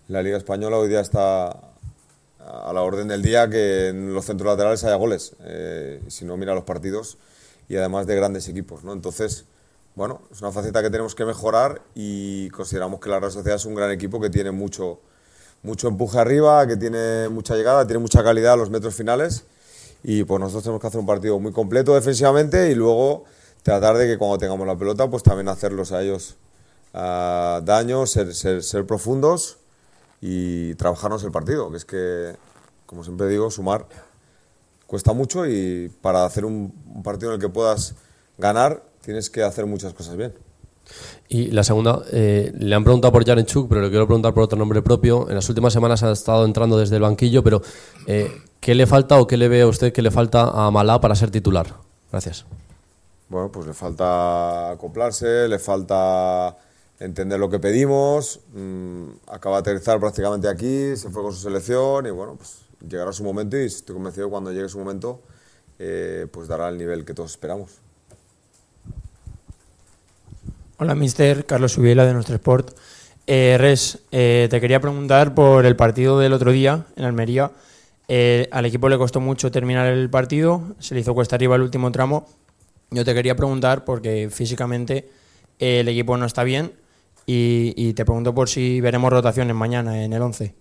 la 0.10 0.22
Liga 0.22 0.38
Española, 0.38 0.78
hoy 0.78 0.90
día 0.90 1.00
está 1.00 1.48
a 1.48 2.72
la 2.74 2.82
orden 2.82 3.08
del 3.08 3.22
día 3.22 3.50
que 3.50 3.88
en 3.88 4.14
los 4.14 4.26
centros 4.26 4.48
laterales 4.48 4.84
haya 4.84 4.96
goles, 4.96 5.36
eh, 5.40 6.04
si 6.08 6.26
no 6.26 6.38
mira 6.38 6.54
los 6.54 6.64
partidos 6.64 7.18
y 7.68 7.76
además 7.78 8.08
de 8.08 8.16
grandes 8.16 8.48
equipos, 8.48 8.84
¿no? 8.84 8.94
Entonces, 8.94 9.46
bueno, 9.96 10.22
es 10.32 10.42
una 10.42 10.52
faceta 10.52 10.82
que 10.82 10.90
tenemos 10.90 11.16
que 11.16 11.26
mejorar 11.26 11.82
y 11.96 12.50
consideramos 12.50 13.00
que 13.00 13.10
la 13.10 13.20
Real 13.20 13.32
Sociedad 13.32 13.56
es 13.56 13.66
un 13.66 13.76
gran 13.76 13.92
equipo 13.92 14.20
que 14.20 14.30
tiene 14.30 14.52
mucho, 14.52 15.00
mucho 15.64 15.88
empuje 15.88 16.20
arriba, 16.20 16.68
que 16.68 16.76
tiene 16.78 17.30
mucha 17.30 17.56
llegada, 17.56 17.86
tiene 17.88 18.00
mucha 18.00 18.24
calidad 18.24 18.54
a 18.54 18.58
los 18.58 18.70
metros 18.70 18.94
finales 18.94 19.46
y 20.04 20.24
pues 20.24 20.40
nosotros 20.40 20.64
tenemos 20.64 20.82
que 20.82 20.88
hacer 20.88 21.00
un 21.00 21.06
partido 21.06 21.40
muy 21.40 21.52
completo 21.52 21.96
defensivamente 21.96 22.70
y 22.70 22.76
luego 22.76 23.24
tratar 23.64 23.98
de 23.98 24.06
que 24.06 24.18
cuando 24.18 24.38
tengamos 24.38 24.68
la 24.68 24.78
pelota 24.78 25.10
pues 25.10 25.24
también 25.24 25.48
hacerlos 25.48 25.92
a 25.92 26.04
ellos 26.04 26.36
ah, 26.94 27.62
daño, 27.64 28.06
ser, 28.06 28.36
ser, 28.36 28.64
ser 28.64 28.86
profundos 28.86 29.58
y 30.22 30.76
trabajarnos 30.76 31.24
el 31.24 31.32
partido, 31.32 31.72
que 31.72 31.78
es 31.78 31.86
que, 31.86 32.36
como 32.86 33.04
siempre 33.04 33.28
digo, 33.28 33.50
sumar 33.52 33.88
cuesta 34.88 35.14
mucho 35.14 35.46
y 35.46 35.92
para 36.02 36.26
hacer 36.26 36.46
un, 36.46 36.74
un 36.94 37.04
partido 37.04 37.32
en 37.32 37.36
el 37.36 37.42
que 37.42 37.50
puedas 37.50 37.96
ganar 38.38 38.84
tienes 39.02 39.30
que 39.30 39.44
hacer 39.44 39.66
muchas 39.66 39.94
cosas 39.94 40.18
bien. 40.18 40.34
Y 41.28 41.48
la 41.52 41.64
segunda, 41.64 42.04
eh, 42.12 42.52
le 42.58 42.76
han 42.76 42.84
preguntado 42.84 43.12
por 43.12 43.26
Jarenchuk, 43.26 43.68
pero 43.70 43.82
le 43.82 43.90
quiero 43.90 44.06
preguntar 44.06 44.34
por 44.34 44.44
otro 44.44 44.58
nombre 44.58 44.82
propio. 44.82 45.30
En 45.30 45.36
las 45.36 45.48
últimas 45.50 45.74
semanas 45.74 46.04
ha 46.04 46.12
estado 46.12 46.46
entrando 46.46 46.78
desde 46.78 46.98
el 46.98 47.02
banquillo, 47.02 47.44
pero 47.44 47.62
eh, 48.08 48.32
¿qué 48.60 48.76
le 48.76 48.86
falta 48.86 49.20
o 49.20 49.28
qué 49.28 49.38
le 49.38 49.48
ve 49.48 49.62
a 49.62 49.68
usted 49.68 49.94
que 49.94 50.02
le 50.02 50.12
falta 50.12 50.50
a 50.50 50.70
Malá 50.72 51.00
para 51.00 51.16
ser 51.16 51.32
titular? 51.32 51.68
Gracias. 52.12 52.46
Bueno, 53.30 53.52
pues 53.52 53.66
le 53.66 53.74
falta 53.74 54.72
acoplarse, 54.72 55.48
le 55.48 55.58
falta 55.58 56.56
entender 57.00 57.40
lo 57.40 57.50
que 57.50 57.60
pedimos. 57.60 58.42
mm, 58.54 59.06
acaba 59.28 59.58
de 59.58 59.62
aterrizar 59.62 60.00
prácticamente 60.00 60.48
aquí, 60.48 60.96
se 60.96 61.10
fue 61.10 61.24
con 61.24 61.34
su 61.34 61.40
selección 61.40 62.06
y 62.06 62.12
bueno, 62.12 62.36
pues 62.36 62.65
llegará 62.88 63.12
su 63.14 63.24
momento 63.24 63.58
y 63.58 63.66
estoy 63.66 63.96
convencido 63.96 64.28
que 64.28 64.32
cuando 64.32 64.52
llegue 64.52 64.70
su 64.70 64.80
momento, 64.80 65.22
eh, 65.80 66.28
pues 66.32 66.48
dará 66.48 66.70
el 66.70 66.78
nivel 66.78 67.06
que 67.06 67.14
todos 67.14 67.32
esperamos. 67.32 67.82
Hola, 70.78 70.94
mister. 70.94 71.46
Carlos 71.46 71.72
Subiela 71.72 72.06
de 72.06 72.14
Nuestro 72.14 72.36
Sport. 72.36 72.72
Eh, 73.28 73.58
Res, 73.58 74.00
eh, 74.12 74.48
te 74.50 74.60
quería 74.60 74.80
preguntar 74.82 75.34
por 75.34 75.66
el 75.66 75.76
partido 75.76 76.20
del 76.20 76.34
otro 76.34 76.52
día 76.52 76.86
en 76.96 77.06
Almería. 77.06 77.52
Eh, 78.08 78.48
al 78.52 78.66
equipo 78.66 78.88
le 78.90 78.98
costó 78.98 79.20
mucho 79.20 79.52
terminar 79.52 79.88
el 79.88 80.10
partido, 80.10 80.76
se 80.80 80.94
le 80.94 81.02
hizo 81.02 81.14
cuesta 81.16 81.36
arriba 81.36 81.56
el 81.56 81.62
último 81.62 81.92
tramo. 81.92 82.28
Yo 82.92 83.04
te 83.04 83.14
quería 83.14 83.36
preguntar 83.36 83.84
porque 83.84 84.30
físicamente 84.30 85.10
eh, 85.60 85.80
el 85.80 85.88
equipo 85.88 86.16
no 86.18 86.26
está 86.26 86.44
bien 86.44 86.74
y, 87.26 87.74
y 87.76 87.94
te 87.94 88.06
pregunto 88.06 88.36
por 88.36 88.48
si 88.48 88.80
veremos 88.80 89.12
rotaciones 89.12 89.56
mañana 89.56 90.04
en 90.04 90.14
el 90.14 90.22
11. 90.22 90.54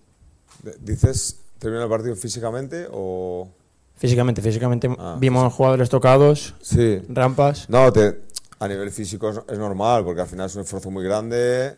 ¿Dices 0.79 1.44
termina 1.59 1.83
el 1.83 1.89
partido 1.89 2.15
físicamente 2.15 2.87
o...? 2.91 3.49
Físicamente, 3.97 4.41
físicamente 4.41 4.89
Ah, 4.99 5.15
vimos 5.19 5.53
jugadores 5.53 5.89
tocados, 5.89 6.53
Sí. 6.61 7.01
rampas. 7.07 7.69
No, 7.69 7.91
te- 7.93 8.21
a 8.59 8.67
nivel 8.67 8.91
físico 8.91 9.29
es, 9.29 9.39
es 9.47 9.57
normal, 9.57 10.03
porque 10.03 10.21
al 10.21 10.27
final 10.27 10.47
es 10.47 10.55
un 10.55 10.61
esfuerzo 10.63 10.91
muy 10.91 11.03
grande, 11.03 11.77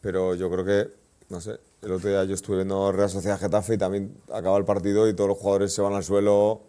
pero 0.00 0.34
yo 0.34 0.50
creo 0.50 0.64
que, 0.64 0.90
no 1.30 1.40
sé, 1.40 1.58
el 1.82 1.92
otro 1.92 2.08
día 2.10 2.24
yo 2.24 2.34
estuve 2.34 2.56
viendo 2.56 2.92
Real 2.92 3.08
Sociedad 3.10 3.38
Getafe 3.40 3.74
y 3.74 3.78
también 3.78 4.14
acaba 4.32 4.58
el 4.58 4.64
partido 4.64 5.08
y 5.08 5.14
todos 5.14 5.28
los 5.28 5.38
jugadores 5.38 5.72
se 5.74 5.80
van 5.82 5.94
al 5.94 6.04
suelo. 6.04 6.62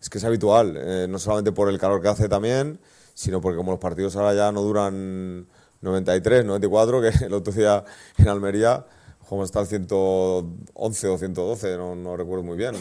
Es 0.00 0.08
que 0.08 0.18
es 0.18 0.24
habitual, 0.24 0.76
eh, 0.78 1.06
no 1.08 1.18
solamente 1.18 1.52
por 1.52 1.68
el 1.68 1.78
calor 1.78 2.00
que 2.00 2.08
hace 2.08 2.28
también, 2.28 2.78
sino 3.14 3.40
porque 3.40 3.56
como 3.56 3.72
los 3.72 3.80
partidos 3.80 4.14
ahora 4.16 4.32
ya 4.34 4.50
no 4.52 4.62
duran 4.62 5.46
93, 5.80 6.44
94, 6.44 7.00
que 7.02 7.08
el 7.26 7.34
otro 7.34 7.52
día 7.52 7.84
en 8.16 8.28
Almería 8.28 8.84
jugamos 9.28 9.48
hasta 9.48 9.60
el 9.60 9.66
111 9.66 11.08
o 11.08 11.18
112, 11.18 11.76
no, 11.76 11.94
no 11.94 12.16
recuerdo 12.16 12.42
muy 12.42 12.56
bien. 12.56 12.74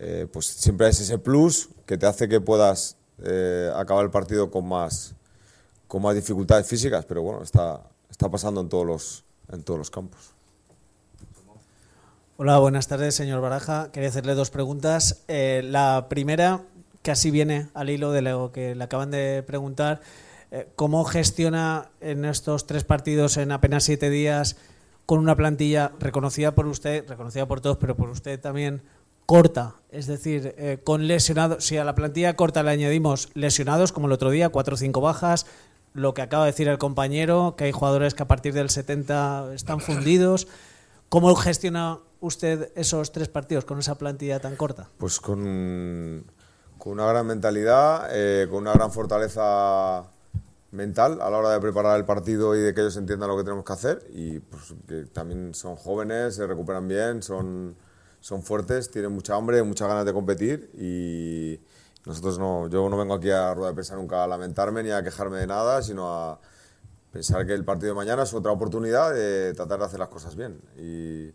Eh, 0.00 0.26
pues 0.32 0.46
siempre 0.46 0.88
es 0.88 0.98
ese 0.98 1.18
plus 1.18 1.68
que 1.86 1.96
te 1.96 2.06
hace 2.06 2.28
que 2.28 2.40
puedas 2.40 2.96
eh, 3.22 3.70
acabar 3.76 4.04
el 4.04 4.10
partido 4.10 4.50
con 4.50 4.66
más, 4.66 5.14
con 5.86 6.02
más 6.02 6.16
dificultades 6.16 6.66
físicas, 6.66 7.04
pero 7.04 7.22
bueno, 7.22 7.44
está, 7.44 7.80
está 8.10 8.28
pasando 8.28 8.60
en 8.60 8.68
todos 8.68 8.84
los, 8.84 9.24
en 9.52 9.62
todos 9.62 9.78
los 9.78 9.90
campos. 9.90 10.32
Hola, 12.36 12.58
buenas 12.58 12.88
tardes, 12.88 13.14
señor 13.14 13.40
Baraja. 13.40 13.92
Quería 13.92 14.08
hacerle 14.08 14.34
dos 14.34 14.50
preguntas. 14.50 15.22
Eh, 15.28 15.62
la 15.64 16.06
primera, 16.08 16.62
casi 17.02 17.30
viene 17.30 17.68
al 17.74 17.88
hilo 17.88 18.10
de 18.10 18.22
lo 18.22 18.50
que 18.50 18.74
le 18.74 18.82
acaban 18.82 19.12
de 19.12 19.44
preguntar. 19.46 20.00
Eh, 20.50 20.68
¿Cómo 20.74 21.04
gestiona 21.04 21.90
en 22.00 22.24
estos 22.24 22.66
tres 22.66 22.82
partidos 22.82 23.36
en 23.36 23.52
apenas 23.52 23.84
siete 23.84 24.10
días 24.10 24.56
con 25.06 25.18
una 25.18 25.36
plantilla 25.36 25.92
reconocida 25.98 26.54
por 26.54 26.66
usted, 26.66 27.08
reconocida 27.08 27.46
por 27.46 27.60
todos, 27.60 27.76
pero 27.78 27.96
por 27.96 28.08
usted 28.08 28.40
también 28.40 28.82
corta? 29.26 29.76
Es 29.90 30.06
decir, 30.06 30.54
eh, 30.58 30.80
con 30.82 31.06
lesionados, 31.06 31.64
si 31.64 31.76
a 31.76 31.84
la 31.84 31.94
plantilla 31.94 32.36
corta 32.36 32.62
le 32.62 32.70
añadimos 32.70 33.28
lesionados, 33.34 33.92
como 33.92 34.06
el 34.06 34.12
otro 34.12 34.30
día, 34.30 34.48
cuatro 34.48 34.74
o 34.74 34.78
cinco 34.78 35.00
bajas, 35.00 35.46
lo 35.94 36.14
que 36.14 36.22
acaba 36.22 36.44
de 36.44 36.52
decir 36.52 36.68
el 36.68 36.78
compañero, 36.78 37.54
que 37.56 37.64
hay 37.64 37.72
jugadores 37.72 38.14
que 38.14 38.22
a 38.22 38.28
partir 38.28 38.54
del 38.54 38.70
70 38.70 39.54
están 39.54 39.80
fundidos. 39.80 40.48
¿Cómo 41.08 41.34
gestiona 41.34 41.98
usted 42.20 42.72
esos 42.74 43.12
tres 43.12 43.28
partidos 43.28 43.64
con 43.64 43.78
esa 43.78 43.96
plantilla 43.96 44.40
tan 44.40 44.56
corta? 44.56 44.88
Pues 44.96 45.20
con, 45.20 46.24
con 46.78 46.92
una 46.94 47.06
gran 47.06 47.26
mentalidad, 47.26 48.08
eh, 48.12 48.46
con 48.48 48.62
una 48.62 48.72
gran 48.72 48.90
fortaleza 48.90 50.11
mental 50.72 51.20
a 51.20 51.30
la 51.30 51.38
hora 51.38 51.50
de 51.50 51.60
preparar 51.60 51.98
el 51.98 52.04
partido 52.04 52.56
y 52.56 52.60
de 52.60 52.74
que 52.74 52.80
ellos 52.80 52.96
entiendan 52.96 53.28
lo 53.28 53.36
que 53.36 53.44
tenemos 53.44 53.64
que 53.64 53.72
hacer. 53.72 54.06
Y 54.10 54.40
pues, 54.40 54.74
también 55.12 55.54
son 55.54 55.76
jóvenes, 55.76 56.34
se 56.34 56.46
recuperan 56.46 56.88
bien, 56.88 57.22
son, 57.22 57.76
son 58.20 58.42
fuertes, 58.42 58.90
tienen 58.90 59.12
mucha 59.12 59.36
hambre, 59.36 59.62
muchas 59.62 59.86
ganas 59.86 60.04
de 60.04 60.12
competir. 60.12 60.70
Y 60.74 61.60
nosotros 62.06 62.38
no, 62.38 62.68
yo 62.68 62.88
no 62.88 62.96
vengo 62.96 63.14
aquí 63.14 63.30
a 63.30 63.54
rueda 63.54 63.68
de 63.68 63.74
prensa 63.74 63.94
nunca 63.94 64.24
a 64.24 64.26
lamentarme 64.26 64.82
ni 64.82 64.90
a 64.90 65.02
quejarme 65.02 65.38
de 65.38 65.46
nada, 65.46 65.82
sino 65.82 66.12
a 66.12 66.40
pensar 67.12 67.46
que 67.46 67.52
el 67.52 67.64
partido 67.64 67.90
de 67.90 67.96
mañana 67.96 68.22
es 68.22 68.32
otra 68.32 68.50
oportunidad 68.50 69.12
de 69.14 69.52
tratar 69.52 69.78
de 69.78 69.84
hacer 69.84 70.00
las 70.00 70.08
cosas 70.08 70.34
bien. 70.34 70.58
Y 70.78 71.30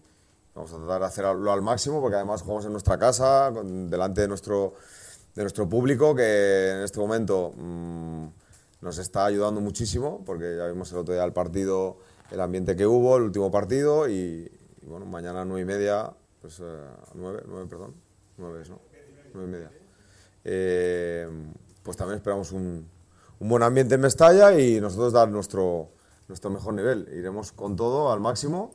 vamos 0.56 0.74
a 0.74 0.78
tratar 0.78 1.02
de 1.02 1.06
hacerlo 1.06 1.52
al 1.52 1.62
máximo 1.62 2.02
porque 2.02 2.16
además 2.16 2.42
jugamos 2.42 2.66
en 2.66 2.72
nuestra 2.72 2.98
casa, 2.98 3.52
delante 3.52 4.22
de 4.22 4.28
nuestro, 4.28 4.74
de 5.36 5.44
nuestro 5.44 5.70
público 5.70 6.16
que 6.16 6.72
en 6.72 6.82
este 6.82 7.00
momento 7.00 7.54
mm, 7.56 8.28
nos 8.82 8.98
está 8.98 9.26
ayudando 9.26 9.62
muchísimo 9.62 10.24
porque 10.26 10.56
ya 10.58 10.68
vimos 10.68 10.92
el 10.92 11.00
otro 11.00 11.14
día 11.14 11.24
el 11.24 11.34
partido, 11.34 11.98
el 12.32 12.42
ambiente 12.42 12.76
que 12.76 12.86
hubo, 12.86 13.18
el 13.18 13.24
último 13.24 13.50
partido 13.52 14.08
y, 14.08 14.52
bueno, 14.84 15.06
mañana 15.06 15.42
a 15.42 15.46
nueve 15.46 15.62
y 15.62 15.66
media, 15.66 16.12
pues 16.42 16.60
eh, 16.60 16.64
nueve, 17.16 17.44
nueve, 17.48 17.68
perdón, 17.70 17.94
nueve 18.38 18.62
es, 18.62 18.70
¿no? 18.70 18.80
Nueve 19.34 19.50
y 19.50 19.52
media. 19.52 19.72
Eh, 20.44 21.28
pues 21.84 21.98
también 21.98 22.18
esperamos 22.18 22.52
un, 22.52 22.88
un 23.40 23.50
buen 23.50 23.64
ambiente 23.64 23.96
en 23.96 24.02
Mestalla 24.02 24.58
y 24.60 24.80
nosotros 24.80 25.14
dar 25.14 25.30
nuestro, 25.30 25.90
nuestro 26.28 26.50
mejor 26.50 26.74
nivel. 26.74 27.10
Iremos 27.14 27.52
con 27.52 27.76
todo 27.76 28.12
al 28.12 28.20
máximo 28.20 28.72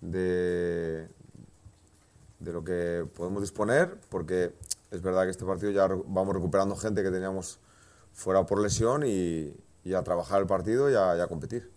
de, 0.00 1.08
de 2.38 2.52
lo 2.52 2.64
que 2.64 3.06
podemos 3.14 3.42
disponer, 3.42 3.98
porque 4.08 4.54
es 4.90 5.02
verdad 5.02 5.24
que 5.24 5.30
este 5.30 5.44
partido 5.44 5.70
ya 5.72 5.86
vamos 5.86 6.34
recuperando 6.34 6.76
gente 6.76 7.02
que 7.02 7.10
teníamos 7.10 7.58
fuera 8.14 8.46
por 8.46 8.62
lesión 8.62 9.04
y, 9.06 9.52
y 9.84 9.92
a 9.94 10.02
trabajar 10.02 10.40
el 10.40 10.46
partido 10.46 10.90
y 10.90 10.94
a, 10.94 11.16
y 11.16 11.20
a 11.20 11.26
competir. 11.26 11.70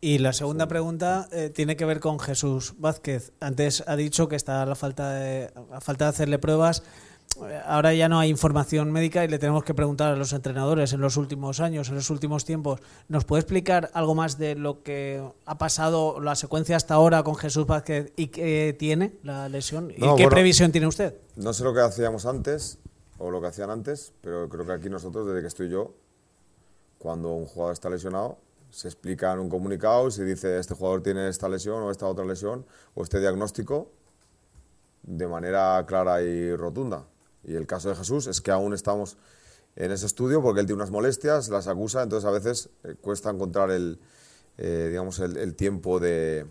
Y 0.00 0.18
la 0.18 0.32
segunda 0.32 0.68
pregunta 0.68 1.28
eh, 1.32 1.50
tiene 1.50 1.76
que 1.76 1.84
ver 1.84 1.98
con 1.98 2.20
Jesús 2.20 2.74
Vázquez. 2.78 3.32
Antes 3.40 3.82
ha 3.86 3.96
dicho 3.96 4.28
que 4.28 4.36
está 4.36 4.62
a 4.62 4.66
la 4.66 4.76
falta 4.76 5.10
de, 5.10 5.50
a 5.72 5.80
falta 5.80 6.04
de 6.04 6.10
hacerle 6.10 6.38
pruebas. 6.38 6.84
Eh, 7.44 7.60
Ahora 7.66 7.92
ya 7.94 8.08
no 8.08 8.20
hay 8.20 8.30
información 8.30 8.92
médica 8.92 9.24
y 9.24 9.28
le 9.28 9.40
tenemos 9.40 9.64
que 9.64 9.74
preguntar 9.74 10.12
a 10.12 10.16
los 10.16 10.32
entrenadores 10.32 10.92
en 10.92 11.00
los 11.00 11.16
últimos 11.16 11.58
años, 11.58 11.88
en 11.88 11.96
los 11.96 12.10
últimos 12.10 12.44
tiempos. 12.44 12.80
¿Nos 13.08 13.24
puede 13.24 13.40
explicar 13.40 13.90
algo 13.92 14.14
más 14.14 14.38
de 14.38 14.54
lo 14.54 14.84
que 14.84 15.20
ha 15.44 15.58
pasado, 15.58 16.20
la 16.20 16.36
secuencia 16.36 16.76
hasta 16.76 16.94
ahora 16.94 17.24
con 17.24 17.34
Jesús 17.34 17.66
Vázquez 17.66 18.12
y 18.16 18.28
qué 18.28 18.76
tiene 18.78 19.16
la 19.24 19.48
lesión? 19.48 19.90
¿Y 19.90 20.00
No, 20.00 20.14
qué 20.14 20.22
bueno, 20.22 20.30
previsión 20.30 20.70
tiene 20.70 20.86
usted? 20.86 21.16
No 21.34 21.52
sé 21.52 21.64
lo 21.64 21.74
que 21.74 21.80
hacíamos 21.80 22.24
antes 22.24 22.78
o 23.18 23.30
lo 23.30 23.40
que 23.40 23.48
hacían 23.48 23.70
antes, 23.70 24.12
pero 24.20 24.48
creo 24.48 24.64
que 24.66 24.72
aquí 24.72 24.88
nosotros, 24.88 25.26
desde 25.26 25.40
que 25.40 25.48
estoy 25.48 25.68
yo, 25.68 25.92
cuando 26.98 27.32
un 27.32 27.46
jugador 27.46 27.72
está 27.72 27.90
lesionado, 27.90 28.38
se 28.70 28.88
explica 28.88 29.32
en 29.32 29.38
un 29.40 29.48
comunicado, 29.48 30.10
se 30.10 30.24
dice 30.24 30.58
este 30.58 30.74
jugador 30.74 31.02
tiene 31.02 31.28
esta 31.28 31.48
lesión 31.48 31.82
o 31.82 31.90
esta 31.90 32.06
otra 32.06 32.24
lesión 32.24 32.66
o 32.94 33.02
este 33.02 33.18
diagnóstico 33.20 33.90
de 35.02 35.26
manera 35.26 35.82
clara 35.86 36.22
y 36.22 36.54
rotunda. 36.54 37.06
Y 37.44 37.54
el 37.54 37.66
caso 37.66 37.88
de 37.88 37.96
Jesús 37.96 38.26
es 38.26 38.40
que 38.40 38.50
aún 38.50 38.74
estamos 38.74 39.16
en 39.76 39.90
ese 39.92 40.06
estudio 40.06 40.42
porque 40.42 40.60
él 40.60 40.66
tiene 40.66 40.82
unas 40.82 40.90
molestias, 40.90 41.48
las 41.48 41.66
acusa, 41.68 42.02
entonces 42.02 42.28
a 42.28 42.32
veces 42.32 42.68
eh, 42.84 42.94
cuesta 43.00 43.30
encontrar 43.30 43.70
el, 43.70 43.98
eh, 44.58 44.88
digamos, 44.90 45.18
el, 45.20 45.54
tiempo 45.54 45.98
de, 46.00 46.46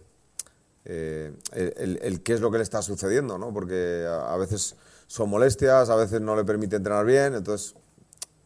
eh, 0.85 1.33
el, 1.51 1.99
el- 2.01 2.23
qué 2.23 2.33
es 2.33 2.41
lo 2.41 2.49
que 2.49 2.57
le 2.57 2.63
está 2.63 2.81
sucediendo, 2.81 3.37
¿no? 3.37 3.53
Porque 3.53 4.07
a 4.09 4.35
veces 4.37 4.75
son 5.07 5.29
molestias, 5.29 5.89
a 5.89 5.95
veces 5.95 6.21
no 6.21 6.35
le 6.35 6.43
permite 6.43 6.75
entrenar 6.75 7.05
bien, 7.05 7.33
entonces 7.33 7.75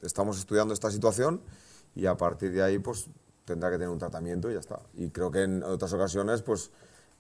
estamos 0.02 0.38
estudiando 0.38 0.74
esta 0.74 0.92
situación 0.92 1.42
y 1.96 2.06
a 2.06 2.16
partir 2.16 2.52
de 2.52 2.64
ahí 2.64 2.80
pues 2.80 3.08
tendrá 3.46 3.70
que 3.70 3.76
tener 3.76 3.90
un 3.90 4.00
tratamiento 4.00 4.50
y 4.50 4.54
ya 4.54 4.60
está. 4.60 4.80
Y 4.94 5.10
creo 5.10 5.32
que 5.32 5.44
en 5.44 5.64
otras 5.64 5.92
ocasiones 5.94 6.42
pues 6.42 6.72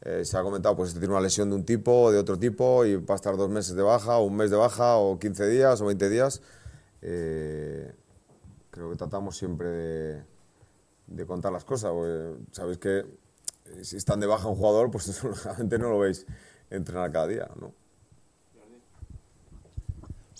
eh, 0.01 0.24
se 0.25 0.38
ha 0.38 0.43
comentado 0.43 0.75
pues 0.75 0.93
tiene 0.93 1.10
una 1.10 1.21
lesión 1.21 1.50
de 1.50 1.55
un 1.55 1.65
tipo 1.65 2.03
o 2.03 2.12
de 2.12 2.19
otro 2.19 2.38
tipo 2.38 2.86
y 2.86 2.95
va 2.95 3.15
a 3.15 3.17
estar 3.17 3.36
dos 3.36 3.50
meses 3.50 3.75
de 3.75 3.81
baja 3.81 4.17
o 4.17 4.25
un 4.25 4.36
mes 4.36 4.50
de 4.50 4.57
baja 4.57 4.95
o 4.98 5.19
15 5.19 5.48
días 5.48 5.81
o 5.81 5.86
20 5.86 6.10
días. 6.10 6.41
Eh, 7.01 7.93
creo 8.69 8.89
que 8.91 8.95
tratamos 8.95 9.38
siempre 9.38 9.67
de, 9.67 10.24
de 11.07 11.25
contar 11.25 11.51
las 11.51 11.65
cosas. 11.65 11.91
Sabéis 12.51 12.77
que 12.77 13.05
si 13.81 13.98
están 13.98 14.19
de 14.19 14.27
baja 14.27 14.48
un 14.48 14.55
jugador, 14.55 14.91
pues 14.91 15.07
eso, 15.10 15.29
lógicamente 15.29 15.77
no 15.77 15.89
lo 15.89 16.00
veis 16.00 16.25
entrenar 16.69 17.12
cada 17.12 17.27
día, 17.27 17.50
¿no? 17.60 17.74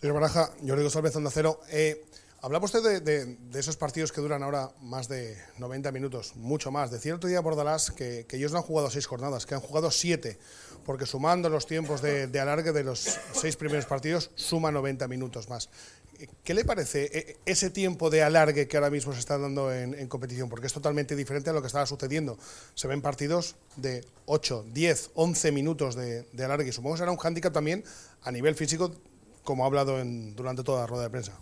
Señor 0.02 0.16
Baraja, 0.16 0.50
Jordi 0.66 0.82
González, 0.82 1.16
Onda 1.16 1.30
Cero. 1.32 1.60
Eh, 1.70 2.04
hablaba 2.42 2.66
usted 2.66 3.04
de, 3.04 3.38
esos 3.54 3.78
partidos 3.78 4.12
que 4.12 4.20
duran 4.20 4.42
ahora 4.42 4.72
más 4.82 5.08
de 5.08 5.38
90 5.60 5.92
minutos, 5.92 6.36
mucho 6.38 6.72
más. 6.72 6.90
Decía 6.90 7.12
el 7.12 7.18
otro 7.18 7.30
día 7.30 7.40
Bordalás 7.40 7.92
que, 7.92 8.26
que 8.28 8.38
ellos 8.38 8.52
no 8.52 8.58
han 8.58 8.64
jugado 8.64 8.90
seis 8.90 9.06
jornadas, 9.06 9.46
que 9.46 9.54
han 9.54 9.62
jugado 9.62 9.92
siete, 9.92 10.40
porque 10.88 11.06
sumando 11.06 11.50
los 11.50 11.68
tiempos 11.68 12.02
de, 12.02 12.28
alargue 12.40 12.72
de 12.72 12.84
los 12.84 13.20
seis 13.34 13.56
primeros 13.56 13.86
partidos, 13.86 14.32
suma 14.34 14.72
90 14.72 15.08
minutos 15.08 15.50
más. 15.50 15.70
¿Qué 16.44 16.56
le 16.56 16.66
parece 16.66 17.10
eh, 17.14 17.38
ese 17.46 17.70
tiempo 17.70 18.10
de 18.10 18.24
alargue 18.24 18.68
que 18.68 18.78
ahora 18.78 18.90
mismo 18.90 19.14
se 19.14 19.20
está 19.20 19.38
dando 19.38 19.72
en, 19.72 20.08
competición? 20.08 20.50
Porque 20.50 20.66
es 20.66 20.74
totalmente 20.74 21.16
diferente 21.16 21.52
a 21.52 21.54
lo 21.54 21.62
que 21.62 21.68
estaba 21.68 21.86
sucediendo. 21.86 22.40
Se 22.74 22.88
ven 22.88 23.04
partidos 23.04 23.56
de 23.76 24.04
8, 24.26 24.66
10, 24.74 25.12
11 25.14 25.52
minutos 25.52 25.94
de, 25.94 26.24
de 26.32 26.44
alargue. 26.44 26.72
Supongo 26.72 26.96
que 26.96 27.00
será 27.00 27.12
un 27.12 27.18
hándicap 27.18 27.54
también 27.54 27.84
a 28.24 28.32
nivel 28.32 28.56
físico, 28.56 28.92
como 29.44 29.64
ha 29.64 29.68
hablado 29.68 30.00
en, 30.00 30.36
durante 30.36 30.64
toda 30.64 30.82
la 30.82 30.88
rueda 30.88 31.04
de 31.04 31.10
prensa. 31.10 31.34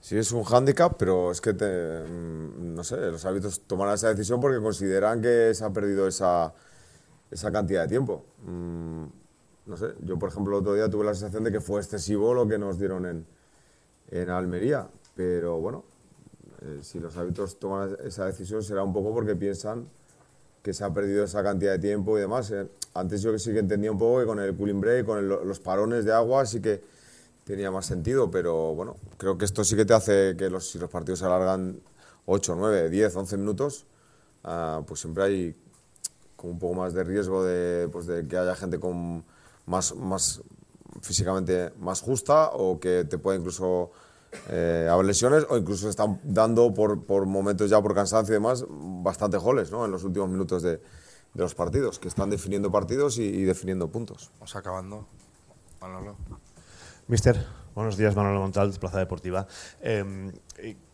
Sí, 0.00 0.16
es 0.16 0.32
un 0.32 0.44
hándicap, 0.44 0.96
pero 0.96 1.30
es 1.30 1.40
que, 1.40 1.52
mm, 1.52 2.74
no 2.74 2.82
sé, 2.84 2.96
los 2.96 3.24
árbitros 3.24 3.60
tomarán 3.66 3.94
esa 3.94 4.08
decisión 4.08 4.40
porque 4.40 4.58
consideran 4.60 5.20
que 5.20 5.54
se 5.54 5.64
ha 5.64 5.70
perdido 5.70 6.08
esa, 6.08 6.54
esa 7.30 7.52
cantidad 7.52 7.82
de 7.82 7.88
tiempo. 7.88 8.24
Mm, 8.44 9.04
no 9.66 9.76
sé, 9.76 9.94
yo 10.00 10.18
por 10.18 10.30
ejemplo 10.30 10.56
el 10.56 10.62
otro 10.62 10.74
día 10.74 10.88
tuve 10.88 11.04
la 11.04 11.14
sensación 11.14 11.44
de 11.44 11.52
que 11.52 11.60
fue 11.60 11.80
excesivo 11.80 12.34
lo 12.34 12.48
que 12.48 12.58
nos 12.58 12.78
dieron 12.78 13.06
en, 13.06 13.26
en 14.10 14.30
Almería, 14.30 14.88
pero 15.14 15.60
bueno, 15.60 15.84
eh, 16.62 16.80
si 16.82 16.98
los 16.98 17.16
árbitros 17.16 17.58
toman 17.58 17.96
esa 18.04 18.26
decisión 18.26 18.62
será 18.62 18.82
un 18.82 18.92
poco 18.92 19.14
porque 19.14 19.36
piensan 19.36 19.88
que 20.62 20.74
se 20.74 20.84
ha 20.84 20.92
perdido 20.92 21.24
esa 21.24 21.42
cantidad 21.42 21.72
de 21.72 21.78
tiempo 21.78 22.18
y 22.18 22.22
demás. 22.22 22.50
Eh. 22.50 22.68
Antes 22.94 23.22
yo 23.22 23.38
sí 23.38 23.52
que 23.52 23.60
entendía 23.60 23.92
un 23.92 23.98
poco 23.98 24.20
que 24.20 24.26
con 24.26 24.40
el 24.40 24.54
cooling 24.56 24.80
break, 24.80 25.06
con 25.06 25.28
los 25.28 25.60
parones 25.60 26.04
de 26.04 26.12
agua, 26.12 26.44
sí 26.44 26.60
que 26.60 26.82
tenía 27.50 27.70
más 27.70 27.86
sentido, 27.86 28.30
pero 28.30 28.74
bueno, 28.74 28.96
creo 29.16 29.36
que 29.36 29.44
esto 29.44 29.64
sí 29.64 29.76
que 29.76 29.84
te 29.84 29.94
hace 29.94 30.36
que 30.36 30.48
los, 30.48 30.70
si 30.70 30.78
los 30.78 30.88
partidos 30.88 31.18
se 31.18 31.26
alargan 31.26 31.80
8, 32.26 32.54
9, 32.56 32.90
10, 32.90 33.16
11 33.16 33.36
minutos, 33.36 33.86
uh, 34.44 34.84
pues 34.84 35.00
siempre 35.00 35.24
hay 35.24 35.56
como 36.36 36.52
un 36.52 36.58
poco 36.58 36.74
más 36.74 36.94
de 36.94 37.04
riesgo 37.04 37.44
de, 37.44 37.88
pues 37.88 38.06
de 38.06 38.26
que 38.26 38.38
haya 38.38 38.54
gente 38.54 38.78
con 38.78 39.24
más, 39.66 39.94
más 39.94 40.42
físicamente 41.02 41.72
más 41.78 42.00
justa 42.00 42.50
o 42.52 42.80
que 42.80 43.04
te 43.04 43.18
pueda 43.18 43.38
incluso 43.38 43.90
eh, 44.48 44.88
haber 44.90 45.06
lesiones 45.06 45.46
o 45.50 45.56
incluso 45.56 45.88
están 45.88 46.20
dando 46.22 46.72
por, 46.72 47.04
por, 47.04 47.26
momentos 47.26 47.68
ya 47.68 47.82
por 47.82 47.94
cansancio 47.94 48.32
y 48.32 48.36
demás 48.36 48.64
bastante 48.68 49.36
goles 49.36 49.70
¿no? 49.70 49.84
en 49.84 49.90
los 49.90 50.04
últimos 50.04 50.28
minutos 50.28 50.62
de, 50.62 50.76
de, 50.76 50.80
los 51.34 51.54
partidos, 51.54 51.98
que 51.98 52.08
están 52.08 52.30
definiendo 52.30 52.70
partidos 52.70 53.18
y, 53.18 53.44
definiendo 53.44 53.88
puntos. 53.88 54.30
Vamos 54.38 54.56
acabando. 54.56 55.06
Mister, 57.10 57.44
buenos 57.74 57.96
días, 57.96 58.14
Manolo 58.14 58.38
Montal, 58.38 58.72
Plaza 58.78 59.00
Deportiva. 59.00 59.48
Eh, 59.80 60.30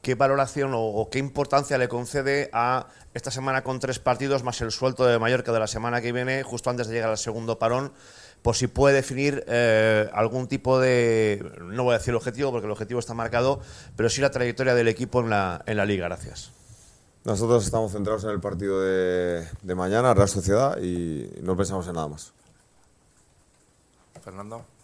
¿Qué 0.01 0.15
valoración 0.15 0.73
o, 0.73 0.81
o, 0.81 1.11
qué 1.11 1.19
importancia 1.19 1.77
le 1.77 1.89
concede 1.89 2.49
a 2.55 2.87
esta 3.13 3.31
semana 3.31 3.63
con 3.63 3.81
tres 3.81 3.99
partidos 3.99 4.43
más 4.43 4.59
el 4.63 4.71
suelto 4.71 5.05
de 5.05 5.19
Mallorca 5.19 5.53
de 5.53 5.61
la 5.61 5.67
semana 5.67 6.01
que 6.01 6.13
viene, 6.13 6.43
justo 6.43 6.71
antes 6.71 6.89
de 6.89 6.95
llegar 6.95 7.11
al 7.11 7.19
segundo 7.19 7.59
parón? 7.59 7.93
por 8.41 8.55
si 8.55 8.69
puede 8.69 8.95
definir 8.95 9.45
eh, 9.49 10.09
algún 10.13 10.47
tipo 10.47 10.79
de, 10.79 11.45
no 11.61 11.83
voy 11.83 11.95
a 11.95 11.99
decir 11.99 12.11
el 12.11 12.17
objetivo 12.17 12.53
porque 12.53 12.67
el 12.67 12.71
objetivo 12.71 13.01
está 13.01 13.13
marcado, 13.13 13.61
pero 13.97 14.09
sí 14.09 14.21
la 14.21 14.31
trayectoria 14.31 14.73
del 14.75 14.87
equipo 14.87 15.21
en 15.21 15.31
la, 15.31 15.65
en 15.67 15.77
la 15.77 15.85
liga. 15.85 16.07
Gracias. 16.07 16.53
Nosotros 17.25 17.65
estamos 17.65 17.91
centrados 17.91 18.23
en 18.23 18.31
el 18.31 18.41
partido 18.41 18.81
de, 18.81 19.49
de 19.63 19.75
mañana, 19.75 20.15
Real 20.15 20.29
Sociedad, 20.29 20.81
y 20.81 21.29
no 21.43 21.57
pensamos 21.57 21.89
en 21.89 21.95
nada 21.95 22.07
más. 22.07 22.33
Fernando. 24.23 24.76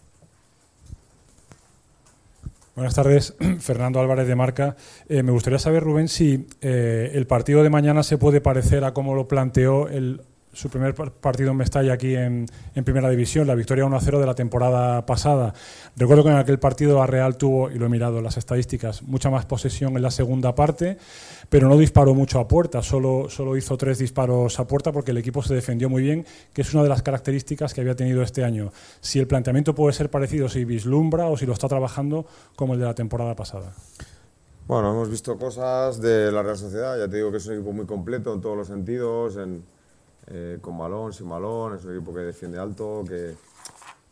Buenas 2.75 2.95
tardes, 2.95 3.35
Fernando 3.61 4.01
Álvarez 4.01 4.27
de 4.27 4.35
Marca. 4.35 4.77
Eh, 5.07 5.23
me 5.23 5.31
gustaría 5.31 5.59
saber, 5.59 5.83
Rubén, 5.83 6.09
si 6.09 6.47
eh, 6.63 7.11
el 7.13 7.27
partido 7.27 7.63
de 7.63 7.69
mañana 7.69 8.03
se 8.03 8.17
puede 8.17 8.41
parecer 8.41 8.85
a 8.85 8.95
cómo 8.95 9.15
lo 9.15 9.29
planteó 9.29 9.89
el 9.89 10.23
su 10.53 10.69
primer 10.69 10.95
partido 10.95 11.51
en 11.51 11.57
Mestalla 11.57 11.95
aquí 11.95 12.15
en, 12.15 12.47
Primera 12.85 13.09
División, 13.09 13.47
la 13.47 13.55
victoria 13.55 13.85
1-0 13.85 14.21
de 14.21 14.27
la 14.27 14.35
temporada 14.35 15.07
pasada. 15.07 15.55
Recuerdo 15.97 16.25
que 16.25 16.31
en 16.31 16.37
aquel 16.37 16.59
partido 16.59 16.99
la 16.99 17.07
Real 17.07 17.37
tuvo, 17.37 17.71
y 17.71 17.79
lo 17.79 17.87
he 17.87 17.89
mirado 17.89 18.19
en 18.19 18.25
las 18.25 18.37
estadísticas, 18.37 19.03
mucha 19.03 19.31
más 19.31 19.47
posesión 19.47 19.97
en 19.97 20.03
la 20.03 20.11
segunda 20.11 20.55
parte, 20.55 20.99
pero 21.49 21.69
no 21.69 21.77
disparó 21.77 22.15
mucho 22.15 22.39
a 22.39 22.49
puerta, 22.49 22.83
solo, 22.83 23.29
solo 23.31 23.57
hizo 23.57 23.77
tres 23.77 23.99
disparos 23.99 24.59
a 24.59 24.67
puerta 24.67 24.93
porque 24.93 25.13
el 25.13 25.19
equipo 25.19 25.43
se 25.43 25.55
defendió 25.55 25.89
muy 25.89 26.03
bien, 26.03 26.27
que 26.53 26.63
es 26.63 26.75
una 26.75 26.83
de 26.83 26.89
las 26.89 27.03
características 27.03 27.73
que 27.73 27.81
había 27.81 27.97
tenido 27.97 28.23
este 28.23 28.45
año. 28.45 28.73
Si 29.01 29.19
el 29.19 29.27
planteamiento 29.27 29.75
puede 29.75 29.95
ser 29.95 30.11
parecido, 30.11 30.49
si 30.49 30.65
vislumbra 30.65 31.27
o 31.27 31.37
si 31.37 31.47
lo 31.47 31.53
está 31.53 31.69
trabajando 31.69 32.27
como 32.57 32.75
el 32.75 32.81
de 32.81 32.87
la 32.87 32.95
temporada 32.95 33.35
pasada. 33.35 33.73
Bueno, 34.67 34.93
hemos 34.93 35.11
visto 35.11 35.37
cosas 35.37 36.01
de 36.01 36.31
la 36.31 36.43
Real 36.43 36.57
Sociedad, 36.57 36.99
ya 36.99 37.09
te 37.09 37.17
digo 37.17 37.31
que 37.31 37.39
es 37.39 37.47
un 37.47 37.55
equipo 37.55 37.73
muy 37.73 37.87
completo 37.87 38.33
en 38.33 38.41
todos 38.41 38.57
los 38.57 38.69
sentidos, 38.69 39.37
en 39.37 39.65
eh, 40.29 40.59
con 40.61 40.79
balón, 40.79 41.13
sin 41.13 41.29
balón, 41.29 41.77
es 41.77 41.85
un 41.85 41.97
equipo 41.97 42.15
que 42.15 42.21
defiende 42.21 42.59
alto, 42.59 43.05
que, 43.07 43.35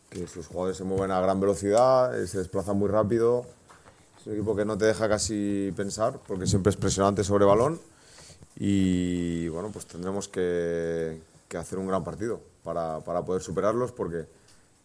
que, 0.09 0.27
sus 0.27 0.49
jugadores 0.49 0.77
se 0.77 0.85
mueven 0.85 1.11
a 1.12 1.20
gran 1.20 1.40
velocidad, 1.40 2.18
eh, 2.20 2.27
se 2.27 2.38
desplazan 2.38 2.77
muy 2.77 2.88
rápido. 2.88 3.44
Es 4.18 4.27
un 4.27 4.35
equipo 4.35 4.57
que 4.57 4.64
no 4.64 4.77
te 4.77 4.87
deja 4.87 5.09
casi 5.09 5.73
pensar, 5.77 6.18
porque 6.27 6.46
siempre 6.46 6.70
es 6.70 6.77
presionante 6.77 7.23
sobre 7.23 7.44
balón. 7.44 7.81
Y 8.57 9.49
bueno, 9.49 9.70
pues 9.73 9.87
tendremos 9.87 10.29
que, 10.29 11.20
que 11.49 11.57
hacer 11.57 11.79
un 11.79 11.87
gran 11.87 12.03
partido 12.03 12.40
para, 12.64 13.01
para, 13.01 13.25
poder 13.25 13.40
superarlos, 13.40 13.92
porque 13.92 14.27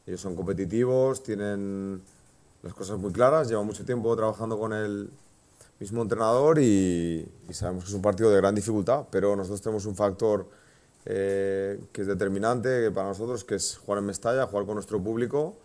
ellos 0.06 0.22
son 0.22 0.36
competitivos, 0.36 1.24
tienen 1.24 2.02
las 2.62 2.74
cosas 2.74 3.00
muy 3.00 3.12
claras, 3.12 3.50
llevan 3.50 3.66
mucho 3.66 3.84
tiempo 3.84 4.16
trabajando 4.16 4.58
con 4.60 4.74
el 4.74 5.10
mismo 5.80 6.04
entrenador 6.04 6.60
y, 6.60 7.28
y 7.50 7.54
sabemos 7.54 7.84
que 7.84 7.90
es 7.90 7.96
un 7.96 8.02
partido 8.02 8.30
de 8.30 8.38
gran 8.38 8.56
dificultad, 8.56 9.06
pero 9.12 9.36
nosotros 9.36 9.62
tenemos 9.62 9.86
un 9.86 9.96
factor 9.96 10.48
eh, 11.06 11.80
que 11.92 12.02
es 12.02 12.08
determinante 12.08 12.92
para 12.92 13.10
nosotros, 13.10 13.44
que 13.44 13.56
es 13.56 13.78
jugar 13.78 14.00
en 14.00 14.06
Mestalla, 14.06 14.48
jugar 14.48 14.66
con 14.66 14.76
nuestro 14.76 15.02
público, 15.02 15.58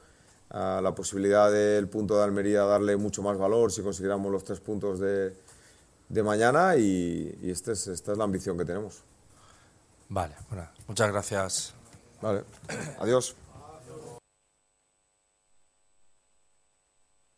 uh, 0.50 0.80
la 0.82 0.94
posibilidad 0.94 1.50
del 1.50 1.88
punto 1.88 2.16
de 2.16 2.24
Almería 2.24 2.62
darle 2.62 2.96
mucho 2.96 3.22
más 3.22 3.38
valor 3.38 3.72
si 3.72 3.82
consiguiéramos 3.82 4.30
los 4.30 4.44
tres 4.44 4.60
puntos 4.60 5.00
de, 5.00 5.32
de 6.08 6.22
mañana 6.22 6.76
y, 6.76 7.38
y 7.42 7.50
este 7.50 7.72
es, 7.72 7.86
esta 7.86 8.12
es 8.12 8.18
la 8.18 8.24
ambición 8.24 8.58
que 8.58 8.64
tenemos. 8.64 9.02
Vale, 10.08 10.34
bueno, 10.48 10.68
muchas 10.88 11.10
gracias. 11.10 11.74
Vale, 12.20 12.44
adiós. 12.98 13.34